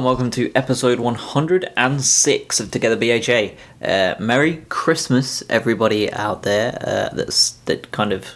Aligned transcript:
And 0.00 0.06
welcome 0.06 0.30
to 0.30 0.50
episode 0.54 0.98
106 0.98 2.58
of 2.60 2.70
Together 2.70 2.96
BHA. 2.96 3.54
Uh, 3.86 4.14
Merry 4.18 4.64
Christmas, 4.70 5.42
everybody 5.50 6.10
out 6.10 6.42
there 6.42 6.78
uh, 6.80 7.14
that's 7.14 7.50
that 7.66 7.90
kind 7.90 8.14
of 8.14 8.28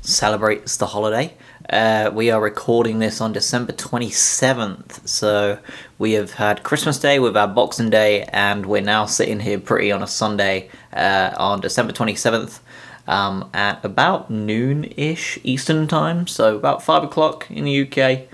celebrates 0.00 0.78
the 0.78 0.86
holiday. 0.86 1.34
Uh, 1.68 2.10
we 2.14 2.30
are 2.30 2.40
recording 2.40 2.98
this 2.98 3.20
on 3.20 3.34
December 3.34 3.74
27th, 3.74 5.06
so 5.06 5.58
we 5.98 6.12
have 6.12 6.32
had 6.32 6.62
Christmas 6.62 6.98
Day 6.98 7.18
with 7.18 7.36
our 7.36 7.46
Boxing 7.46 7.90
Day, 7.90 8.22
and 8.32 8.64
we're 8.64 8.80
now 8.80 9.04
sitting 9.04 9.40
here 9.40 9.60
pretty 9.60 9.92
on 9.92 10.02
a 10.02 10.06
Sunday 10.06 10.70
uh, 10.94 11.34
on 11.36 11.60
December 11.60 11.92
27th 11.92 12.60
um, 13.06 13.50
at 13.52 13.84
about 13.84 14.30
noon 14.30 14.84
ish 14.96 15.38
Eastern 15.44 15.86
Time, 15.86 16.26
so 16.26 16.56
about 16.56 16.82
5 16.82 17.04
o'clock 17.04 17.50
in 17.50 17.64
the 17.64 17.82
UK. 17.82 18.28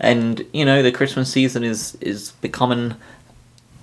And 0.00 0.44
you 0.52 0.64
know 0.64 0.82
the 0.82 0.92
Christmas 0.92 1.30
season 1.30 1.62
is 1.62 1.96
is 2.00 2.32
becoming 2.40 2.94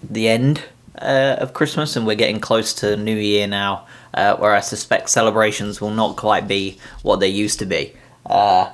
the 0.03 0.27
end 0.27 0.63
uh, 0.99 1.37
of 1.39 1.53
Christmas, 1.53 1.95
and 1.95 2.07
we're 2.07 2.15
getting 2.15 2.39
close 2.39 2.73
to 2.75 2.97
New 2.97 3.15
Year 3.15 3.47
now, 3.47 3.85
uh, 4.13 4.35
where 4.37 4.53
I 4.53 4.61
suspect 4.61 5.09
celebrations 5.09 5.79
will 5.79 5.91
not 5.91 6.15
quite 6.15 6.47
be 6.47 6.79
what 7.03 7.19
they 7.19 7.27
used 7.27 7.59
to 7.59 7.65
be. 7.65 7.93
Uh, 8.25 8.71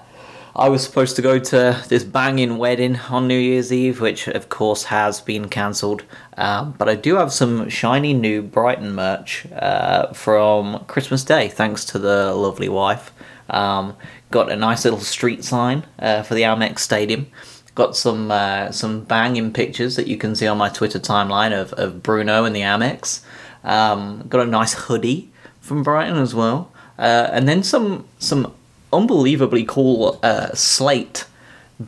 I 0.55 0.69
was 0.69 0.83
supposed 0.83 1.15
to 1.15 1.23
go 1.23 1.39
to 1.39 1.83
this 1.89 2.03
banging 2.03 2.57
wedding 2.57 2.97
on 3.09 3.27
New 3.27 3.37
Year's 3.37 3.73
Eve, 3.73 3.99
which 3.99 4.27
of 4.27 4.49
course 4.49 4.83
has 4.83 5.19
been 5.19 5.49
cancelled. 5.49 6.03
Um, 6.37 6.75
but 6.77 6.87
I 6.87 6.93
do 6.93 7.15
have 7.15 7.33
some 7.33 7.69
shiny 7.69 8.13
new 8.13 8.43
Brighton 8.43 8.93
merch 8.93 9.47
uh, 9.51 10.13
from 10.13 10.85
Christmas 10.85 11.23
Day, 11.23 11.47
thanks 11.47 11.83
to 11.85 11.99
the 11.99 12.33
lovely 12.35 12.69
wife. 12.69 13.11
Um, 13.49 13.95
got 14.33 14.51
a 14.51 14.55
nice 14.55 14.83
little 14.83 14.99
street 14.99 15.43
sign 15.43 15.83
uh, 15.99 16.23
for 16.23 16.33
the 16.33 16.41
Amex 16.41 16.79
Stadium. 16.79 17.27
Got 17.75 17.95
some 17.95 18.31
uh, 18.31 18.71
some 18.71 19.03
banging 19.03 19.53
pictures 19.53 19.95
that 19.95 20.07
you 20.07 20.17
can 20.17 20.35
see 20.35 20.47
on 20.47 20.57
my 20.57 20.69
Twitter 20.69 20.97
timeline 20.99 21.53
of, 21.53 21.71
of 21.73 22.01
Bruno 22.03 22.43
and 22.43 22.55
the 22.55 22.61
Amex. 22.61 23.21
Um, 23.63 24.25
got 24.27 24.41
a 24.41 24.49
nice 24.49 24.73
hoodie 24.73 25.29
from 25.61 25.83
Brighton 25.83 26.17
as 26.17 26.33
well, 26.35 26.71
uh, 26.97 27.29
and 27.31 27.47
then 27.47 27.63
some 27.63 28.05
some 28.19 28.53
unbelievably 28.91 29.63
cool 29.65 30.19
uh, 30.23 30.51
slate 30.53 31.25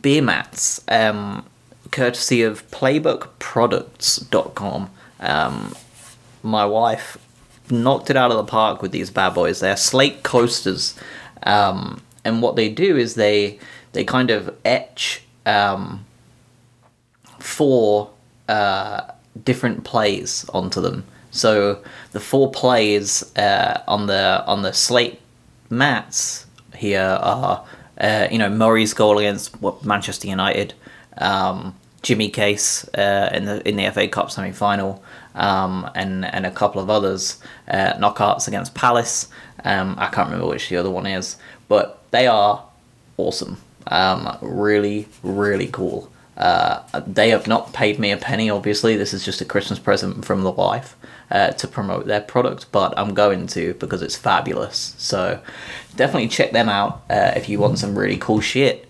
beer 0.00 0.22
mats, 0.22 0.80
um, 0.88 1.44
courtesy 1.90 2.42
of 2.42 2.68
PlaybookProducts.com. 2.70 4.90
Um, 5.20 5.76
my 6.42 6.64
wife 6.64 7.18
knocked 7.70 8.10
it 8.10 8.16
out 8.16 8.30
of 8.30 8.36
the 8.36 8.44
park 8.44 8.82
with 8.82 8.92
these 8.92 9.10
bad 9.10 9.34
boys. 9.34 9.58
They're 9.60 9.76
slate 9.76 10.22
coasters. 10.22 10.94
Um, 11.42 12.00
and 12.26 12.42
what 12.42 12.56
they 12.56 12.68
do 12.68 12.96
is 12.96 13.14
they 13.14 13.58
they 13.92 14.04
kind 14.04 14.30
of 14.30 14.54
etch 14.64 15.22
um, 15.46 16.04
four 17.38 18.10
uh, 18.48 19.02
different 19.44 19.84
plays 19.84 20.44
onto 20.52 20.80
them. 20.80 21.04
So 21.30 21.82
the 22.12 22.20
four 22.20 22.50
plays 22.50 23.22
uh, 23.36 23.82
on 23.86 24.06
the 24.06 24.44
on 24.46 24.62
the 24.62 24.72
slate 24.72 25.20
mats 25.70 26.46
here 26.74 27.18
are 27.20 27.64
uh, 28.00 28.28
you 28.30 28.38
know 28.38 28.50
Murray's 28.50 28.92
goal 28.92 29.18
against 29.18 29.60
what 29.62 29.84
Manchester 29.84 30.26
United, 30.26 30.74
um, 31.18 31.74
Jimmy 32.02 32.28
Case 32.28 32.88
uh, 32.94 33.30
in 33.32 33.44
the 33.44 33.66
in 33.68 33.76
the 33.76 33.88
FA 33.90 34.08
Cup 34.08 34.30
semi 34.32 34.50
final, 34.50 35.02
um, 35.34 35.88
and 35.94 36.24
and 36.24 36.44
a 36.44 36.50
couple 36.50 36.80
of 36.80 36.90
others 36.90 37.38
uh, 37.68 37.92
knockouts 37.94 38.48
against 38.48 38.74
Palace. 38.74 39.28
Um, 39.64 39.94
I 39.98 40.06
can't 40.06 40.28
remember 40.28 40.48
which 40.48 40.68
the 40.68 40.76
other 40.76 40.90
one 40.90 41.06
is, 41.06 41.36
but 41.68 42.02
they 42.16 42.26
are 42.26 42.64
awesome. 43.18 43.58
Um, 43.88 44.38
really, 44.40 45.06
really 45.22 45.68
cool. 45.68 46.10
Uh, 46.36 46.82
they 47.06 47.30
have 47.30 47.46
not 47.46 47.72
paid 47.72 47.98
me 47.98 48.10
a 48.10 48.16
penny, 48.16 48.48
obviously. 48.50 48.96
This 48.96 49.12
is 49.14 49.24
just 49.24 49.40
a 49.40 49.44
Christmas 49.44 49.78
present 49.78 50.24
from 50.24 50.42
the 50.42 50.50
wife 50.50 50.96
uh, 51.30 51.50
to 51.52 51.68
promote 51.68 52.06
their 52.06 52.20
product, 52.20 52.72
but 52.72 52.98
I'm 52.98 53.12
going 53.14 53.46
to 53.48 53.74
because 53.74 54.02
it's 54.02 54.16
fabulous. 54.16 54.94
So 54.98 55.40
definitely 55.96 56.28
check 56.28 56.52
them 56.52 56.68
out 56.68 57.02
uh, 57.10 57.32
if 57.36 57.48
you 57.48 57.58
want 57.58 57.78
some 57.78 57.98
really 57.98 58.16
cool 58.16 58.40
shit. 58.40 58.85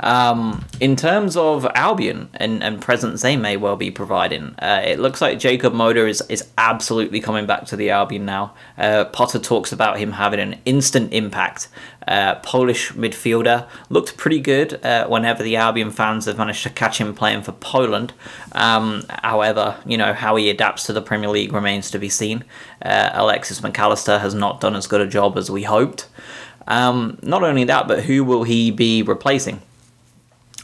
Um, 0.00 0.64
in 0.80 0.96
terms 0.96 1.36
of 1.36 1.66
Albion 1.74 2.28
and, 2.34 2.62
and 2.62 2.80
presents 2.80 3.22
they 3.22 3.36
may 3.36 3.56
well 3.56 3.76
be 3.76 3.90
providing, 3.90 4.54
uh, 4.58 4.82
it 4.84 4.98
looks 4.98 5.20
like 5.20 5.38
Jacob 5.38 5.72
Moder 5.72 6.06
is, 6.06 6.22
is 6.28 6.48
absolutely 6.56 7.20
coming 7.20 7.46
back 7.46 7.64
to 7.66 7.76
the 7.76 7.90
Albion 7.90 8.24
now. 8.24 8.54
Uh, 8.76 9.04
Potter 9.06 9.38
talks 9.38 9.72
about 9.72 9.98
him 9.98 10.12
having 10.12 10.40
an 10.40 10.60
instant 10.64 11.12
impact. 11.12 11.68
Uh, 12.06 12.36
Polish 12.36 12.92
midfielder 12.92 13.68
looked 13.90 14.16
pretty 14.16 14.40
good 14.40 14.82
uh, 14.84 15.06
whenever 15.08 15.42
the 15.42 15.56
Albion 15.56 15.90
fans 15.90 16.24
have 16.24 16.38
managed 16.38 16.62
to 16.62 16.70
catch 16.70 16.98
him 16.98 17.14
playing 17.14 17.42
for 17.42 17.52
Poland. 17.52 18.14
Um, 18.52 19.04
however, 19.22 19.76
you 19.84 19.98
know, 19.98 20.14
how 20.14 20.36
he 20.36 20.48
adapts 20.48 20.84
to 20.84 20.92
the 20.92 21.02
Premier 21.02 21.28
League 21.28 21.52
remains 21.52 21.90
to 21.90 21.98
be 21.98 22.08
seen. 22.08 22.44
Uh, 22.80 23.10
Alexis 23.12 23.62
Mac 23.62 23.78
Allister 23.78 24.20
has 24.20 24.32
not 24.32 24.60
done 24.60 24.74
as 24.74 24.86
good 24.86 25.00
a 25.00 25.06
job 25.06 25.36
as 25.36 25.50
we 25.50 25.64
hoped. 25.64 26.08
Um, 26.66 27.18
not 27.22 27.42
only 27.42 27.64
that, 27.64 27.88
but 27.88 28.04
who 28.04 28.24
will 28.24 28.44
he 28.44 28.70
be 28.70 29.02
replacing? 29.02 29.60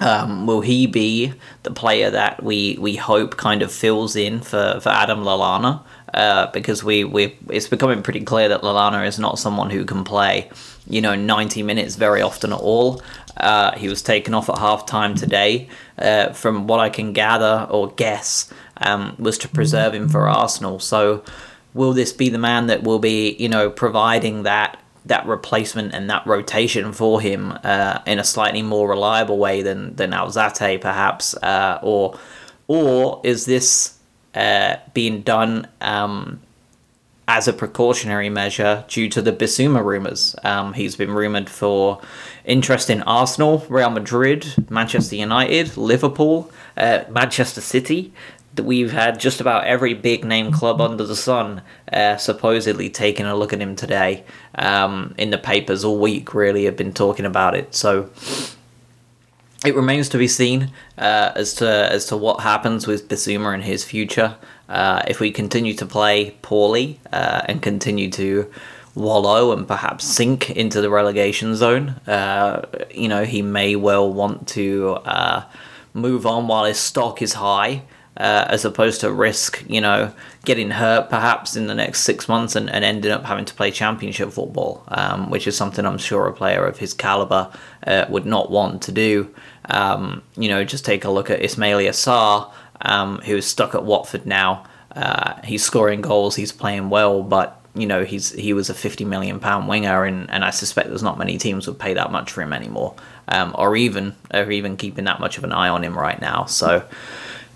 Um, 0.00 0.47
will 0.47 0.60
he 0.60 0.87
be 0.87 1.32
the 1.62 1.71
player 1.71 2.10
that 2.10 2.43
we, 2.43 2.77
we 2.81 2.97
hope 2.97 3.37
kind 3.37 3.62
of 3.62 3.71
fills 3.71 4.16
in 4.16 4.41
for, 4.41 4.81
for 4.81 4.88
Adam 4.88 5.21
Lallana? 5.21 5.82
Uh, 6.12 6.50
because 6.53 6.84
we, 6.84 7.03
we 7.03 7.37
it's 7.49 7.66
becoming 7.69 8.03
pretty 8.03 8.21
clear 8.21 8.49
that 8.49 8.62
Lallana 8.62 9.06
is 9.06 9.19
not 9.19 9.38
someone 9.38 9.71
who 9.71 9.84
can 9.84 10.04
play, 10.04 10.49
you 10.88 11.00
know, 11.00 11.15
90 11.15 11.62
minutes 11.62 11.97
very 11.97 12.22
often 12.22 12.53
at 12.53 12.59
all. 12.59 13.03
Uh, 13.37 13.77
he 13.77 13.88
was 13.88 14.00
taken 14.03 14.33
off 14.33 14.49
at 14.49 14.59
half 14.59 14.87
time 14.87 15.15
today. 15.15 15.69
Uh, 15.99 16.33
from 16.33 16.66
what 16.66 16.81
I 16.81 16.88
can 16.88 17.12
gather 17.12 17.66
or 17.71 17.91
guess, 17.93 18.53
um, 18.78 19.16
was 19.19 19.38
to 19.38 19.49
preserve 19.49 19.94
him 19.94 20.09
for 20.09 20.28
Arsenal. 20.28 20.78
So, 20.78 21.25
will 21.72 21.93
this 21.93 22.12
be 22.12 22.28
the 22.28 22.38
man 22.38 22.69
that 22.69 22.84
will 22.84 23.00
be, 23.00 23.34
you 23.38 23.49
know, 23.49 23.69
providing 23.69 24.44
that 24.44 24.81
that 25.06 25.26
replacement 25.26 25.92
and 25.94 26.09
that 26.09 26.26
rotation 26.26 26.92
for 26.92 27.20
him 27.20 27.59
uh, 27.62 28.00
in 28.06 28.19
a 28.19 28.25
slightly 28.25 28.62
more 28.62 28.88
reliable 28.88 29.38
way 29.38 29.62
than 29.62 29.94
than 29.97 30.12
Alzate 30.12 30.81
perhaps, 30.81 31.34
uh, 31.42 31.78
or 31.82 32.19
or 32.66 33.20
is 33.25 33.44
this 33.44 33.98
uh, 34.34 34.76
being 34.94 35.20
done 35.20 35.69
um, 35.81 36.41
as 37.28 37.47
a 37.48 37.53
precautionary 37.53 38.31
measure 38.31 38.84
due 38.88 39.09
to 39.10 39.20
the 39.20 39.32
Bissouma 39.32 39.84
rumours? 39.84 40.34
Um, 40.42 40.72
he's 40.72 40.97
been 40.97 41.10
rumoured 41.10 41.50
for 41.50 42.00
interest 42.44 42.88
in 42.88 43.03
Arsenal, 43.03 43.65
Real 43.69 43.91
Madrid, 43.91 44.47
Manchester 44.71 45.16
United, 45.16 45.76
Liverpool, 45.76 46.50
uh, 46.76 47.04
Manchester 47.10 47.60
City 47.60 48.12
we've 48.62 48.92
had 48.92 49.19
just 49.19 49.41
about 49.41 49.65
every 49.65 49.94
big 49.94 50.25
name 50.25 50.53
club 50.53 50.81
under 50.81 51.04
the 51.04 51.16
sun 51.16 51.62
uh, 51.92 52.16
supposedly 52.16 52.88
taking 52.88 53.26
a 53.26 53.34
look 53.34 53.53
at 53.53 53.60
him 53.60 53.75
today. 53.75 54.25
Um, 54.54 55.15
in 55.19 55.31
the 55.31 55.38
papers 55.38 55.84
all 55.84 55.98
week, 55.98 56.34
really, 56.34 56.65
have 56.65 56.76
been 56.76 56.92
talking 56.92 57.25
about 57.25 57.54
it. 57.54 57.75
So 57.75 58.10
it 59.65 59.75
remains 59.75 60.09
to 60.10 60.19
be 60.19 60.28
seen 60.28 60.70
uh, 60.98 61.32
as 61.34 61.54
to 61.54 61.69
as 61.69 62.06
to 62.06 62.16
what 62.16 62.41
happens 62.41 62.87
with 62.87 63.09
Bissouma 63.09 63.54
and 63.54 63.65
his 63.65 63.84
future. 63.84 64.37
Uh, 64.69 65.03
if 65.09 65.21
we 65.21 65.31
continue 65.31 65.75
to 65.75 65.86
play 65.86 66.36
poorly 66.42 67.00
uh, 67.12 67.42
and 67.47 67.60
continue 67.60 68.10
to 68.10 68.50
wallow 68.95 69.53
and 69.53 69.66
perhaps 69.66 70.04
sink 70.04 70.50
into 70.50 70.80
the 70.80 70.89
relegation 70.89 71.57
zone, 71.57 71.89
uh, 72.07 72.65
you 72.91 73.09
know, 73.09 73.24
he 73.24 73.42
may 73.42 73.74
well 73.74 74.10
want 74.10 74.47
to 74.48 74.98
uh, 75.04 75.45
move 75.92 76.27
on 76.27 76.47
while 76.47 76.65
his 76.65 76.78
stock 76.78 77.21
is 77.21 77.34
high 77.34 77.83
uh, 78.16 78.47
as 78.49 78.65
opposed 78.65 79.01
to 79.01 79.13
risk, 79.13 79.65
you 79.69 79.81
know, 79.81 80.13
getting 80.45 80.71
hurt 80.71 81.11
perhaps 81.11 81.57
in 81.57 81.66
the 81.66 81.75
next 81.75 82.03
six 82.03 82.28
months 82.28 82.55
and, 82.55 82.71
and 82.71 82.84
ending 82.84 83.11
up 83.11 83.25
having 83.25 83.45
to 83.45 83.55
play 83.55 83.71
championship 83.71 84.31
football, 84.31 84.84
um, 84.89 85.31
which 85.31 85.47
is 85.47 85.57
something 85.57 85.84
I'm 85.84 85.99
sure 85.99 86.27
a 86.27 86.33
player 86.33 86.65
of 86.65 86.78
his 86.78 86.95
caliber 86.95 87.51
uh, 87.87 88.07
would 88.09 88.27
not 88.27 88.51
want 88.51 88.83
to 88.83 88.93
do. 88.93 89.34
Um, 89.69 90.22
you 90.37 90.49
know, 90.49 90.63
just 90.65 90.84
take 90.84 91.05
a 91.05 91.11
look 91.11 91.28
at 91.31 91.41
Ismaila 91.41 91.89
Sarr, 91.91 92.53
um, 92.83 93.19
who 93.19 93.37
is 93.37 93.47
stuck 93.47 93.75
at 93.75 93.84
Watford 93.84 94.27
now. 94.27 94.65
Uh, 94.95 95.41
he's 95.43 95.65
scoring 95.65 96.01
goals, 96.01 96.37
he's 96.37 96.53
playing 96.53 96.91
well, 96.91 97.22
but 97.22 97.60
you 97.75 97.87
know 97.87 98.05
he's 98.05 98.31
he 98.31 98.53
was 98.53 98.71
a 98.71 98.75
50 98.75 99.05
million 99.05 99.41
pound 99.41 99.69
winger 99.69 100.05
and, 100.05 100.31
and 100.31 100.45
I 100.45 100.51
suspect 100.51 100.89
there's 100.89 101.03
not 101.03 101.19
many 101.19 101.39
teams 101.39 101.67
would 101.67 101.78
pay 101.78 101.95
that 101.95 102.13
much 102.13 102.31
for 102.31 102.41
him 102.41 102.53
anymore 102.53 102.95
um, 103.27 103.53
or 103.59 103.75
even 103.75 104.15
or 104.33 104.51
even 104.51 104.77
keeping 104.77 105.05
that 105.07 105.19
much 105.19 105.39
of 105.39 105.45
an 105.45 105.53
eye 105.53 105.69
on 105.69 105.83
him 105.83 105.99
right 105.99 106.21
now 106.21 106.45
so 106.45 106.87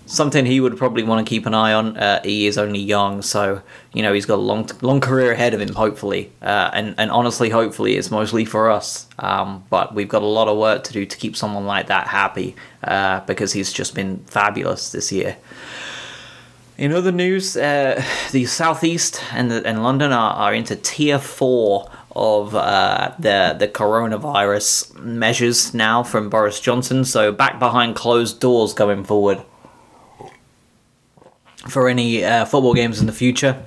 something 0.09 0.45
he 0.45 0.59
would 0.59 0.75
probably 0.75 1.03
want 1.03 1.25
to 1.25 1.29
keep 1.29 1.45
an 1.45 1.53
eye 1.53 1.71
on. 1.71 1.95
Uh, 1.95 2.21
he 2.23 2.47
is 2.47 2.57
only 2.57 2.79
young, 2.79 3.21
so 3.21 3.61
you 3.93 4.01
know 4.01 4.11
he's 4.11 4.25
got 4.25 4.35
a 4.35 4.41
long 4.41 4.69
long 4.81 4.99
career 4.99 5.31
ahead 5.31 5.53
of 5.53 5.61
him. 5.61 5.73
Hopefully, 5.73 6.31
uh, 6.41 6.71
and 6.73 6.95
and 6.97 7.11
honestly, 7.11 7.49
hopefully, 7.49 7.95
it's 7.95 8.11
mostly 8.11 8.43
for 8.43 8.69
us. 8.69 9.07
Um, 9.19 9.63
but 9.69 9.93
we've 9.95 10.09
got 10.09 10.23
a 10.23 10.27
lot 10.27 10.47
of 10.47 10.57
work 10.57 10.83
to 10.85 10.93
do 10.93 11.05
to 11.05 11.17
keep 11.17 11.37
someone 11.37 11.65
like 11.65 11.87
that 11.87 12.07
happy 12.07 12.55
uh, 12.83 13.21
because 13.21 13.53
he's 13.53 13.71
just 13.71 13.95
been 13.95 14.19
fabulous 14.25 14.91
this 14.91 15.11
year. 15.11 15.37
In 16.77 16.93
other 16.93 17.11
news, 17.11 17.57
uh, 17.57 18.01
the 18.31 18.45
southeast 18.45 19.21
and 19.33 19.51
the, 19.51 19.65
and 19.65 19.83
London 19.83 20.13
are, 20.13 20.33
are 20.33 20.53
into 20.53 20.77
tier 20.77 21.19
four 21.19 21.91
of 22.15 22.55
uh, 22.55 23.13
the 23.19 23.55
the 23.57 23.67
coronavirus 23.67 24.97
measures 24.97 25.73
now 25.73 26.01
from 26.01 26.29
Boris 26.29 26.59
Johnson. 26.59 27.05
So 27.05 27.31
back 27.31 27.59
behind 27.59 27.95
closed 27.95 28.39
doors 28.39 28.73
going 28.73 29.03
forward 29.03 29.43
for 31.67 31.89
any 31.89 32.23
uh, 32.23 32.45
football 32.45 32.73
games 32.73 32.99
in 32.99 33.05
the 33.05 33.13
future. 33.13 33.61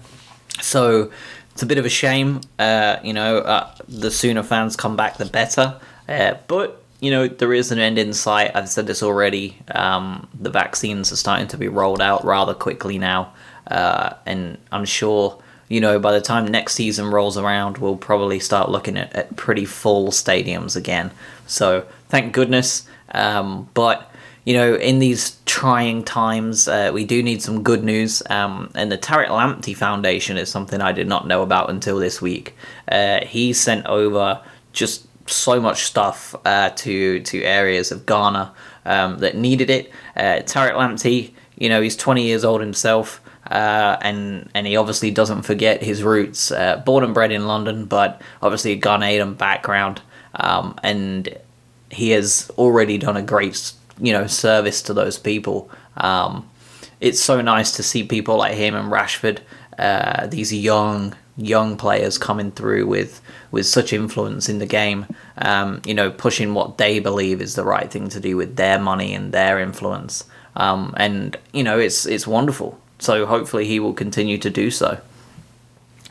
So 0.61 1.11
it's 1.53 1.63
a 1.63 1.67
bit 1.67 1.79
of 1.79 1.85
a 1.85 1.91
shame. 1.91 2.41
Uh, 2.59 2.99
you 3.03 3.13
know, 3.13 3.39
uh, 3.39 3.75
the 3.89 4.11
sooner 4.11 4.43
fans 4.43 4.77
come 4.77 4.97
back, 4.97 5.19
the 5.19 5.27
better. 5.27 5.81
Uh, 6.09 6.35
but 6.47 6.83
you 7.01 7.11
know, 7.11 7.27
there 7.27 7.53
is 7.53 7.73
an 7.73 7.79
end 7.79 7.99
in 7.99 8.13
sight. 8.13 8.53
I've 8.55 8.69
said 8.69 8.87
this 8.87 9.03
already. 9.03 9.59
Um, 9.75 10.29
the 10.39 10.51
vaccines 10.51 11.11
are 11.11 11.17
starting 11.17 11.49
to 11.49 11.57
be 11.57 11.69
rolled 11.69 12.01
out 12.01 12.25
rather 12.25 12.55
quickly 12.55 12.97
now, 12.97 13.33
uh, 13.67 14.15
and 14.27 14.59
I'm 14.71 14.85
sure. 14.85 15.39
You 15.69 15.81
know, 15.81 15.99
by 15.99 16.13
the 16.13 16.21
time 16.21 16.47
next 16.47 16.75
season 16.75 17.07
rolls 17.07 17.39
around, 17.39 17.79
we'll 17.79 17.97
probably 17.97 18.39
start 18.41 18.69
looking 18.69 18.99
at, 18.99 19.11
at 19.15 19.37
pretty 19.37 19.65
full 19.65 20.09
stadiums 20.09 20.77
again. 20.77 21.11
So, 21.47 21.87
thank 22.11 22.35
goodness. 22.35 22.87
Um, 23.13 23.71
but 23.73 24.12
you 24.45 24.55
know, 24.55 24.75
in 24.75 24.99
these 24.99 25.37
trying 25.47 26.03
times, 26.03 26.67
uh, 26.67 26.91
we 26.93 27.05
do 27.05 27.23
need 27.23 27.43
some 27.43 27.63
good 27.63 27.85
news. 27.85 28.23
Um, 28.29 28.71
and 28.75 28.91
the 28.91 28.99
Tariq 28.99 29.29
Lamptey 29.29 29.77
Foundation 29.77 30.37
is 30.37 30.51
something 30.51 30.81
I 30.81 30.93
did 30.93 31.07
not 31.07 31.27
know 31.27 31.43
about 31.43 31.71
until 31.71 31.99
this 31.99 32.21
week. 32.21 32.57
Uh, 32.91 33.25
he 33.25 33.53
sent 33.53 33.87
over 33.87 34.43
just 34.73 35.07
so 35.31 35.61
much 35.61 35.85
stuff 35.85 36.35
uh, 36.45 36.71
to 36.71 37.21
to 37.21 37.43
areas 37.43 37.93
of 37.93 38.05
Ghana 38.07 38.53
um, 38.85 39.19
that 39.19 39.37
needed 39.37 39.71
it. 39.71 39.91
Uh, 40.17 40.43
Tariq 40.43 40.73
Lamptey, 40.73 41.33
you 41.57 41.69
know, 41.69 41.81
he's 41.81 41.97
20 41.97 42.25
years 42.25 42.45
old 42.45 42.61
himself. 42.61 43.21
Uh, 43.49 43.99
and 44.01 44.49
and 44.55 44.67
he 44.67 44.77
obviously 44.77 45.11
doesn't 45.11 45.43
forget 45.43 45.83
his 45.83 46.03
roots. 46.03 46.51
Uh, 46.51 46.77
born 46.87 47.05
and 47.05 47.13
bred 47.13 47.33
in 47.33 47.47
London, 47.47 47.85
but 47.85 48.23
obviously 48.41 48.73
a 48.73 48.81
Ghanaian 48.81 49.37
background, 49.37 50.01
um, 50.37 50.79
and 50.83 51.37
he 51.91 52.11
has 52.11 52.51
already 52.57 52.99
done 52.99 53.17
a 53.17 53.23
great 53.23 53.73
you 53.99 54.13
know 54.13 54.27
service 54.27 54.83
to 54.83 54.95
those 54.95 55.19
people. 55.19 55.71
Um, 55.97 56.49
it's 57.01 57.21
so 57.21 57.41
nice 57.41 57.73
to 57.73 57.83
see 57.83 58.05
people 58.05 58.37
like 58.37 58.55
him 58.55 58.75
and 58.75 58.91
Rashford, 58.93 59.41
uh, 59.79 60.27
these 60.29 60.53
young 60.53 61.15
young 61.37 61.77
players 61.77 62.19
coming 62.19 62.53
through 62.53 62.87
with 62.87 63.21
with 63.51 63.67
such 63.67 63.93
influence 63.93 64.49
in 64.49 64.59
the 64.59 64.67
game. 64.67 65.07
Um, 65.39 65.83
you 65.85 65.95
know, 65.95 66.11
pushing 66.11 66.55
what 66.55 66.79
they 66.79 67.01
believe 67.01 67.41
is 67.41 67.55
the 67.55 67.65
right 67.65 67.91
thing 67.91 68.09
to 68.11 68.21
do 68.21 68.37
with 68.37 68.57
their 68.57 68.79
money 68.79 69.15
and 69.15 69.33
their 69.33 69.59
influence. 69.59 70.25
Um, 70.57 70.95
and 70.97 71.37
you 71.53 71.63
know, 71.63 71.79
it's 71.79 72.07
it's 72.07 72.27
wonderful. 72.27 72.79
So 72.99 73.27
hopefully 73.27 73.67
he 73.67 73.81
will 73.81 73.95
continue 73.95 74.39
to 74.39 74.51
do 74.51 74.71
so. 74.71 75.01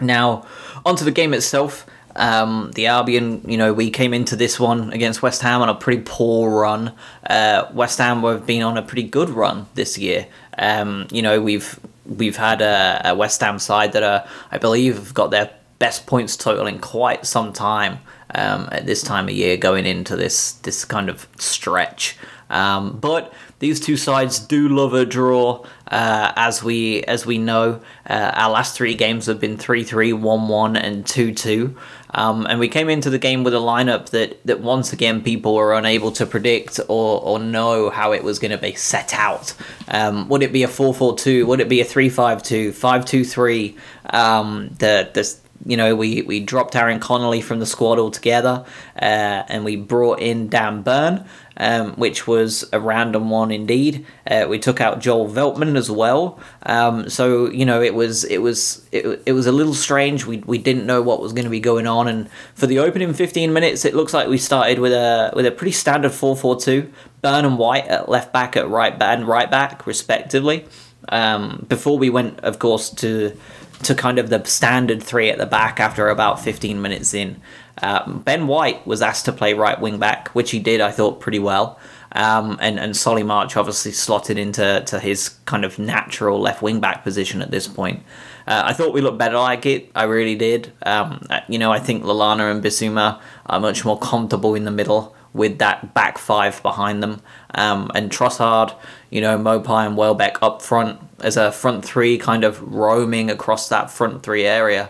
Now, 0.02 0.46
onto 0.86 1.06
the 1.06 1.12
game 1.12 1.34
itself. 1.34 1.86
Um, 2.16 2.72
the 2.76 2.88
Albion, 2.88 3.42
you 3.48 3.58
know, 3.58 3.74
we 3.74 3.90
came 3.90 4.14
into 4.14 4.36
this 4.36 4.60
one 4.60 4.92
against 4.94 5.22
West 5.22 5.42
Ham 5.42 5.62
on 5.62 5.70
a 5.70 5.76
pretty 5.76 6.04
poor 6.06 6.62
run. 6.62 6.94
Uh, 7.28 7.68
West 7.74 7.98
Ham 8.00 8.22
have 8.24 8.46
been 8.46 8.64
on 8.64 8.78
a 8.78 8.82
pretty 8.82 9.08
good 9.08 9.30
run 9.30 9.68
this 9.76 9.98
year. 9.98 10.28
Um, 10.58 11.08
you 11.12 11.22
know, 11.22 11.42
we've 11.42 11.80
we've 12.06 12.38
had 12.38 12.62
a, 12.62 13.02
a, 13.06 13.16
West 13.16 13.40
Ham 13.42 13.60
side 13.60 13.94
that 13.94 14.04
are, 14.04 14.28
I 14.52 14.58
believe, 14.58 14.96
have 14.96 15.14
got 15.14 15.32
their 15.32 15.52
best 15.80 16.06
points 16.06 16.36
total 16.36 16.68
in 16.68 16.80
quite 16.80 17.26
some 17.26 17.54
time 17.54 18.00
um, 18.36 18.68
at 18.72 18.86
this 18.86 19.02
time 19.02 19.28
of 19.28 19.34
year, 19.34 19.58
going 19.58 19.86
into 19.86 20.16
this 20.16 20.54
this 20.54 20.86
kind 20.86 21.10
of 21.10 21.28
stretch. 21.38 22.18
Um, 22.50 23.00
but 23.00 23.34
these 23.62 23.80
two 23.80 23.96
sides 23.96 24.40
do 24.40 24.68
love 24.68 24.96
a 24.96 25.06
draw, 25.06 25.64
uh, 25.88 26.34
as 26.36 26.64
we 26.64 27.04
as 27.04 27.28
we 27.28 27.38
know. 27.38 27.80
Uh, 28.10 28.32
our 28.34 28.50
last 28.50 28.76
three 28.76 28.96
games 28.96 29.28
have 29.28 29.40
been 29.40 29.56
3-3, 29.56 30.14
1-1, 30.20 30.84
and 30.84 31.06
2-2. 31.06 31.76
Um, 32.14 32.48
and 32.48 32.60
we 32.60 32.68
came 32.68 32.90
into 32.90 33.12
the 33.12 33.20
game 33.20 33.44
with 33.44 33.54
a 33.54 33.58
lineup 33.58 34.10
that, 34.10 34.44
that 34.46 34.62
once 34.62 34.92
again 34.92 35.22
people 35.22 35.54
were 35.54 35.74
unable 35.74 36.12
to 36.14 36.26
predict 36.26 36.80
or, 36.90 37.22
or 37.22 37.38
know 37.38 37.92
how 37.92 38.14
it 38.14 38.24
was 38.24 38.40
going 38.40 38.52
to 38.52 38.58
be 38.58 38.74
set 38.74 39.14
out. 39.14 39.54
Um, 39.88 40.28
would 40.28 40.42
it 40.42 40.52
be 40.52 40.64
a 40.64 40.68
4 40.68 40.94
4 40.94 41.16
2? 41.16 41.46
Would 41.46 41.60
it 41.60 41.70
be 41.70 41.82
a 41.82 41.86
3 41.86 42.10
5 42.10 42.42
2? 42.42 42.74
5 42.74 43.06
2 43.06 43.24
3? 43.24 43.78
Um, 44.10 44.76
the, 44.80 45.10
the, 45.14 45.38
you 45.66 45.78
know, 45.78 45.96
we, 45.96 46.22
we 46.24 46.40
dropped 46.40 46.76
Aaron 46.76 47.00
Connolly 47.00 47.42
from 47.42 47.60
the 47.60 47.66
squad 47.66 48.00
altogether 48.00 48.66
uh, 48.96 49.44
and 49.48 49.64
we 49.66 49.76
brought 49.76 50.20
in 50.20 50.50
Dan 50.50 50.82
Burn 50.82 51.26
um, 51.62 51.94
which 51.94 52.26
was 52.28 52.68
a 52.74 52.80
random 52.80 53.30
one 53.30 53.52
indeed. 53.52 54.06
Uh, 54.26 54.48
we 54.50 54.58
took 54.58 54.82
out 54.82 55.00
Joel 55.00 55.30
Veltman 55.30 55.78
as 55.78 55.92
well. 55.92 56.40
Um, 56.64 57.08
so 57.08 57.50
you 57.50 57.66
know 57.66 57.82
it 57.82 57.94
was 57.94 58.24
it 58.24 58.40
was 58.40 58.86
it, 58.92 59.22
it 59.28 59.34
was 59.34 59.46
a 59.46 59.52
little 59.52 59.76
strange. 59.76 60.26
We, 60.26 60.38
we 60.38 60.58
didn't 60.58 60.88
know 60.88 61.02
what 61.02 61.22
was 61.22 61.34
going 61.34 61.46
to 61.46 61.52
be 61.52 61.60
going 61.60 61.86
on, 61.86 62.08
and 62.08 62.30
for 62.56 62.66
the 62.68 62.80
opening 62.80 63.14
fifteen 63.14 63.54
minutes, 63.54 63.86
it 63.86 63.94
looks 63.94 64.14
like 64.14 64.28
we 64.28 64.40
started 64.40 64.80
with 64.80 64.92
a 64.92 65.32
with 65.36 65.46
a 65.46 65.52
pretty 65.52 65.72
standard 65.72 66.12
four 66.12 66.36
four 66.36 66.60
two. 66.60 66.92
Burn 67.22 67.46
and 67.46 67.60
White 67.60 67.86
at 67.88 68.10
left 68.10 68.34
back 68.34 68.58
at 68.58 68.68
right 68.68 68.98
back 68.98 69.20
and 69.20 69.28
right 69.28 69.50
back 69.50 69.86
respectively. 69.86 70.66
Um, 71.10 71.66
before 71.68 71.98
we 71.98 72.10
went, 72.10 72.40
of 72.40 72.58
course, 72.60 72.90
to 72.90 73.38
to 73.84 73.96
kind 73.96 74.20
of 74.20 74.30
the 74.30 74.44
standard 74.46 75.02
three 75.02 75.30
at 75.30 75.38
the 75.38 75.46
back 75.46 75.80
after 75.80 76.10
about 76.10 76.40
15 76.40 76.82
minutes 76.82 77.14
in. 77.14 77.42
Um, 77.82 78.22
ben 78.24 78.48
White 78.48 78.86
was 78.86 79.02
asked 79.02 79.26
to 79.26 79.32
play 79.32 79.54
right 79.54 79.80
wing 79.80 79.98
back, 79.98 80.30
which 80.30 80.52
he 80.52 80.60
did, 80.60 80.82
I 80.82 80.92
thought, 80.92 81.20
pretty 81.20 81.40
well. 81.40 81.80
Um, 82.14 82.58
and 82.60 82.78
and 82.78 82.96
Solly 82.96 83.24
March 83.24 83.56
obviously 83.56 83.94
slotted 83.94 84.38
into 84.38 84.84
to 84.86 85.00
his 85.00 85.30
kind 85.46 85.64
of 85.64 85.80
natural 85.80 86.40
left 86.42 86.62
wing 86.62 86.82
back 86.82 87.04
position 87.04 87.42
at 87.42 87.52
this 87.52 87.68
point. 87.68 88.04
Uh, 88.46 88.64
I 88.66 88.74
thought 88.74 88.94
we 88.94 89.02
looked 89.02 89.18
better 89.18 89.38
like 89.38 89.66
it. 89.66 89.90
I 89.96 90.04
really 90.04 90.36
did. 90.36 90.74
Um, 90.84 91.26
uh, 91.30 91.40
you 91.48 91.58
know, 91.58 91.72
I 91.72 91.80
think 91.80 92.04
Lallana 92.04 92.52
and 92.52 92.62
Bissouma 92.62 93.22
are 93.46 93.60
much 93.60 93.86
more 93.86 93.98
comfortable 93.98 94.56
in 94.56 94.66
the 94.66 94.72
middle 94.72 95.16
with 95.34 95.60
that 95.60 95.94
back 95.94 96.18
five 96.18 96.62
behind 96.62 97.02
them. 97.02 97.22
Um, 97.56 97.92
and 97.96 98.12
Trossard, 98.12 98.76
you 99.10 99.22
know, 99.22 99.38
Maupay 99.38 99.86
and 99.88 99.98
Welbeck 99.98 100.42
up 100.42 100.62
front 100.62 101.00
as 101.20 101.38
a 101.38 101.52
front 101.52 101.86
three, 101.86 102.18
kind 102.18 102.44
of 102.44 102.62
roaming 102.62 103.30
across 103.30 103.70
that 103.70 103.92
front 103.92 104.24
three 104.24 104.46
area. 104.46 104.90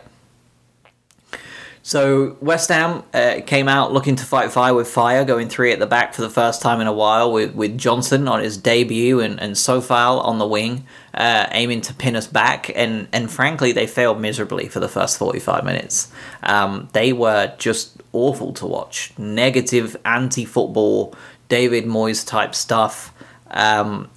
So 1.84 2.38
West 2.42 2.70
Ham 2.70 3.04
uh, 3.13 3.39
came 3.46 3.68
out 3.68 3.92
looking 3.92 4.15
to 4.18 4.25
fight 4.25 4.51
fire 4.51 4.74
with 4.74 4.88
fire, 4.88 5.25
going 5.25 5.50
three 5.50 5.72
at 5.72 5.80
the 5.80 5.88
back 5.88 6.13
for 6.13 6.22
the 6.22 6.30
first 6.30 6.62
time 6.62 6.80
in 6.80 6.86
a 6.86 6.94
while, 6.94 7.32
with, 7.32 7.56
with 7.56 7.77
Johnson 7.77 8.27
on 8.27 8.42
his 8.42 8.56
debut 8.56 9.20
and, 9.20 9.39
and 9.42 9.56
Coufal 9.56 10.24
on 10.24 10.38
the 10.38 10.46
wing, 10.46 10.86
uh, 11.13 11.48
aiming 11.51 11.82
to 11.82 11.94
pin 11.94 12.15
us 12.15 12.27
back. 12.27 12.72
And, 12.75 13.08
and 13.12 13.32
frankly, 13.32 13.72
they 13.72 13.88
failed 13.88 14.22
miserably 14.22 14.68
for 14.68 14.80
the 14.80 14.88
first 14.88 15.18
45 15.18 15.63
minutes. 15.63 16.12
Um, 16.44 16.88
they 16.94 17.13
were 17.13 17.54
just 17.58 18.00
awful 18.13 18.53
to 18.53 18.65
watch. 18.65 19.13
Negative, 19.18 19.96
anti 20.06 20.46
football, 20.46 21.15
David 21.50 21.86
Moyes 21.86 22.25
type 22.25 22.56
stuff. 22.56 23.13
Um, 23.50 24.10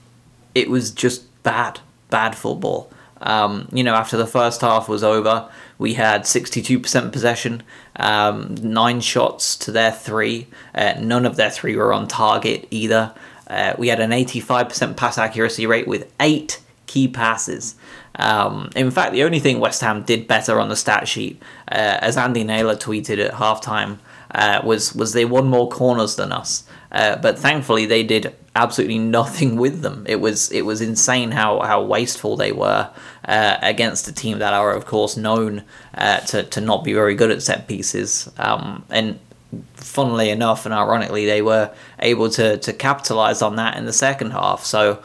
it 0.54 0.70
was 0.70 0.90
just 0.90 1.42
bad, 1.42 1.80
bad 2.10 2.36
football. 2.36 2.90
Um, 3.20 3.68
you 3.72 3.82
know, 3.82 3.94
after 3.94 4.16
the 4.16 4.26
first 4.26 4.60
half 4.60 4.88
was 4.88 5.02
over, 5.02 5.48
we 5.78 5.94
had 5.94 6.22
62% 6.22 7.12
possession, 7.12 7.62
um, 7.96 8.54
nine 8.62 9.00
shots 9.00 9.56
to 9.56 9.72
their 9.72 9.90
three. 9.92 10.46
Uh, 10.74 10.94
none 11.00 11.26
of 11.26 11.36
their 11.36 11.50
three 11.50 11.74
were 11.74 11.92
on 11.92 12.06
target 12.06 12.68
either. 12.70 13.12
Uh, 13.46 13.74
we 13.78 13.88
had 13.88 14.00
an 14.00 14.10
85% 14.10 14.96
pass 14.96 15.18
accuracy 15.18 15.66
rate 15.66 15.86
with 15.86 16.12
eight 16.20 16.60
key 16.86 17.08
passes. 17.08 17.74
Um, 18.16 18.70
in 18.76 18.90
fact, 18.90 19.12
the 19.12 19.24
only 19.24 19.40
thing 19.40 19.60
West 19.60 19.80
Ham 19.80 20.02
did 20.02 20.28
better 20.28 20.60
on 20.60 20.68
the 20.68 20.76
stat 20.76 21.08
sheet, 21.08 21.42
uh, 21.70 21.98
as 22.00 22.16
Andy 22.16 22.44
Naylor 22.44 22.76
tweeted 22.76 23.24
at 23.24 23.32
halftime, 23.34 23.98
uh, 24.34 24.60
was 24.64 24.94
was 24.94 25.12
they 25.12 25.24
won 25.24 25.46
more 25.46 25.68
corners 25.68 26.16
than 26.16 26.32
us. 26.32 26.64
Uh, 26.92 27.16
but 27.16 27.38
thankfully, 27.38 27.86
they 27.86 28.04
did 28.04 28.34
absolutely 28.54 28.98
nothing 28.98 29.56
with 29.64 29.82
them. 29.82 30.04
It 30.08 30.20
was 30.20 30.50
it 30.52 30.62
was 30.62 30.80
insane 30.80 31.32
how, 31.32 31.60
how 31.60 31.82
wasteful 31.82 32.36
they 32.36 32.52
were 32.52 32.90
uh, 33.26 33.56
against 33.62 34.08
a 34.08 34.12
team 34.12 34.38
that 34.38 34.54
are 34.54 34.72
of 34.72 34.86
course 34.86 35.16
known 35.16 35.64
uh, 35.94 36.20
to 36.20 36.44
to 36.44 36.60
not 36.60 36.84
be 36.84 36.92
very 36.92 37.14
good 37.14 37.30
at 37.30 37.42
set 37.42 37.66
pieces. 37.66 38.30
Um, 38.38 38.84
and 38.90 39.18
funnily 39.74 40.30
enough, 40.30 40.66
and 40.66 40.74
ironically, 40.74 41.26
they 41.26 41.42
were 41.42 41.74
able 41.98 42.30
to 42.30 42.58
to 42.58 42.72
capitalize 42.72 43.42
on 43.42 43.56
that 43.56 43.76
in 43.76 43.86
the 43.86 43.92
second 43.92 44.30
half. 44.32 44.64
So 44.64 45.02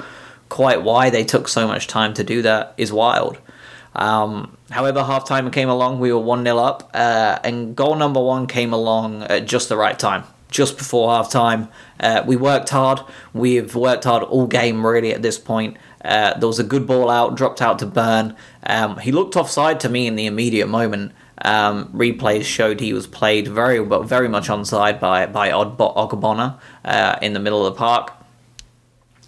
quite 0.50 0.82
why 0.84 1.10
they 1.10 1.24
took 1.24 1.48
so 1.48 1.68
much 1.68 1.88
time 1.88 2.14
to 2.16 2.24
do 2.24 2.42
that 2.42 2.74
is 2.78 2.92
wild. 2.92 3.38
Um, 3.96 4.58
however, 4.70 5.02
halftime 5.02 5.52
came 5.52 5.70
along, 5.70 6.00
we 6.00 6.12
were 6.12 6.20
1 6.20 6.44
0 6.44 6.58
up, 6.58 6.92
uh, 6.94 7.40
and 7.44 7.76
goal 7.76 7.96
number 7.96 8.22
one 8.22 8.48
came 8.48 8.74
along 8.74 9.24
at 9.24 9.48
just 9.48 9.70
the 9.70 9.78
right 9.78 9.98
time 9.98 10.24
just 10.50 10.78
before 10.78 11.10
half 11.12 11.30
time. 11.30 11.70
Uh, 12.00 12.24
we 12.26 12.36
worked 12.36 12.70
hard. 12.70 13.00
We've 13.34 13.74
worked 13.76 14.04
hard 14.04 14.24
all 14.24 14.48
game, 14.48 14.86
really, 14.86 15.14
at 15.14 15.22
this 15.22 15.38
point. 15.38 15.78
Uh, 16.04 16.38
there 16.38 16.48
was 16.48 16.60
a 16.60 16.64
good 16.64 16.88
ball 16.88 17.10
out, 17.10 17.36
dropped 17.36 17.62
out 17.62 17.80
to 17.80 17.86
Burn. 17.86 18.36
Um, 18.64 18.98
he 18.98 19.12
looked 19.12 19.36
offside 19.36 19.80
to 19.82 19.90
me 19.90 20.08
in 20.08 20.16
the 20.16 20.26
immediate 20.26 20.68
moment. 20.68 21.12
Um, 21.42 21.88
replays 21.94 22.44
showed 22.44 22.80
he 22.80 22.92
was 22.92 23.08
played 23.08 23.48
very 23.48 23.80
very 23.80 24.28
much 24.28 24.50
onside 24.50 25.00
by 25.00 25.26
by 25.26 25.52
Ogbonna 25.52 26.60
uh, 26.84 27.18
in 27.22 27.32
the 27.32 27.40
middle 27.40 27.66
of 27.66 27.74
the 27.74 27.78
park. 27.78 28.12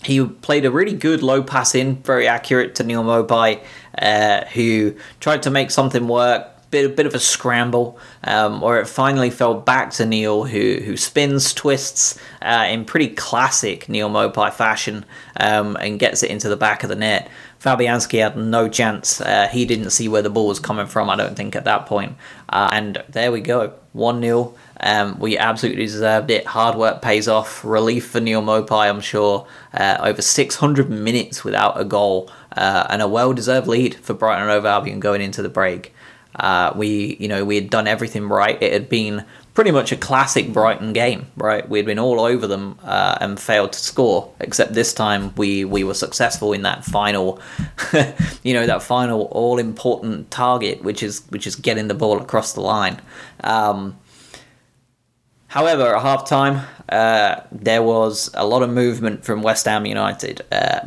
He 0.03 0.25
played 0.25 0.65
a 0.65 0.71
really 0.71 0.93
good 0.93 1.21
low 1.21 1.43
pass 1.43 1.75
in, 1.75 1.97
very 1.97 2.27
accurate 2.27 2.75
to 2.75 2.83
Neal 2.83 3.03
Maupay, 3.03 3.63
uh, 3.97 4.45
who 4.45 4.95
tried 5.19 5.43
to 5.43 5.51
make 5.51 5.69
something 5.69 6.07
work, 6.07 6.47
bit 6.71 6.95
bit 6.95 7.05
of 7.05 7.13
a 7.13 7.19
scramble, 7.19 7.99
um, 8.23 8.63
or 8.63 8.79
it 8.79 8.87
finally 8.87 9.29
fell 9.29 9.53
back 9.53 9.91
to 9.91 10.05
Neal, 10.05 10.45
who 10.45 10.81
who 10.83 10.97
spins, 10.97 11.53
twists 11.53 12.17
uh, 12.41 12.65
in 12.69 12.85
pretty 12.85 13.09
classic 13.09 13.87
Neal 13.87 14.09
Maupay 14.09 14.51
fashion, 14.51 15.05
um, 15.37 15.75
and 15.75 15.99
gets 15.99 16.23
it 16.23 16.31
into 16.31 16.49
the 16.49 16.57
back 16.57 16.83
of 16.83 16.89
the 16.89 16.95
net. 16.95 17.29
Fabianski 17.61 18.23
had 18.23 18.35
no 18.35 18.67
chance. 18.67 19.21
Uh, 19.21 19.47
he 19.47 19.65
didn't 19.65 19.91
see 19.91 20.07
where 20.07 20.23
the 20.23 20.31
ball 20.31 20.47
was 20.47 20.59
coming 20.59 20.87
from, 20.87 21.11
I 21.11 21.15
don't 21.15 21.35
think, 21.35 21.55
at 21.55 21.65
that 21.65 21.85
point. 21.85 22.17
Uh, 22.49 22.69
and 22.71 23.03
there 23.07 23.31
we 23.31 23.39
go 23.39 23.73
1 23.93 24.21
0. 24.21 24.55
Um, 24.81 25.19
we 25.19 25.37
absolutely 25.37 25.85
deserved 25.85 26.31
it. 26.31 26.45
Hard 26.47 26.75
work 26.75 27.01
pays 27.01 27.27
off. 27.27 27.63
Relief 27.63 28.07
for 28.07 28.19
Neal 28.19 28.41
Maupay, 28.41 28.89
I'm 28.89 28.99
sure. 28.99 29.47
Uh, 29.73 29.97
over 30.01 30.21
600 30.21 30.89
minutes 30.89 31.43
without 31.43 31.79
a 31.79 31.85
goal, 31.85 32.31
uh, 32.57 32.87
and 32.89 33.01
a 33.01 33.07
well 33.07 33.33
deserved 33.33 33.67
lead 33.67 33.95
for 33.95 34.13
Brighton 34.13 34.43
and 34.43 34.51
Hove 34.51 34.65
Albion 34.65 34.99
going 34.99 35.21
into 35.21 35.41
the 35.41 35.49
break. 35.49 35.93
Uh, 36.35 36.71
we, 36.75 37.17
you 37.19 37.27
know, 37.27 37.43
we 37.43 37.55
had 37.55 37.69
done 37.69 37.87
everything 37.87 38.27
right. 38.27 38.61
It 38.61 38.73
had 38.73 38.89
been 38.89 39.25
pretty 39.53 39.71
much 39.71 39.91
a 39.91 39.97
classic 39.97 40.53
Brighton 40.53 40.93
game, 40.93 41.27
right? 41.35 41.67
We'd 41.67 41.85
been 41.85 41.99
all 41.99 42.21
over 42.21 42.47
them 42.47 42.79
uh, 42.83 43.17
and 43.19 43.39
failed 43.39 43.73
to 43.73 43.79
score, 43.79 44.33
except 44.39 44.73
this 44.73 44.93
time 44.93 45.35
we 45.35 45.65
we 45.65 45.83
were 45.83 45.93
successful 45.93 46.53
in 46.53 46.61
that 46.61 46.85
final, 46.85 47.41
you 48.43 48.53
know, 48.53 48.65
that 48.65 48.81
final 48.81 49.23
all 49.31 49.59
important 49.59 50.31
target, 50.31 50.83
which 50.83 51.03
is 51.03 51.23
which 51.29 51.45
is 51.45 51.55
getting 51.55 51.87
the 51.89 51.93
ball 51.93 52.19
across 52.21 52.53
the 52.53 52.61
line. 52.61 53.01
Um, 53.43 53.97
however, 55.51 55.95
at 55.95 56.01
half 56.01 56.27
time, 56.27 56.65
uh, 56.89 57.41
there 57.51 57.83
was 57.83 58.29
a 58.33 58.45
lot 58.45 58.63
of 58.63 58.69
movement 58.69 59.23
from 59.23 59.41
West 59.41 59.65
Ham 59.65 59.85
United. 59.85 60.41
Uh, 60.51 60.79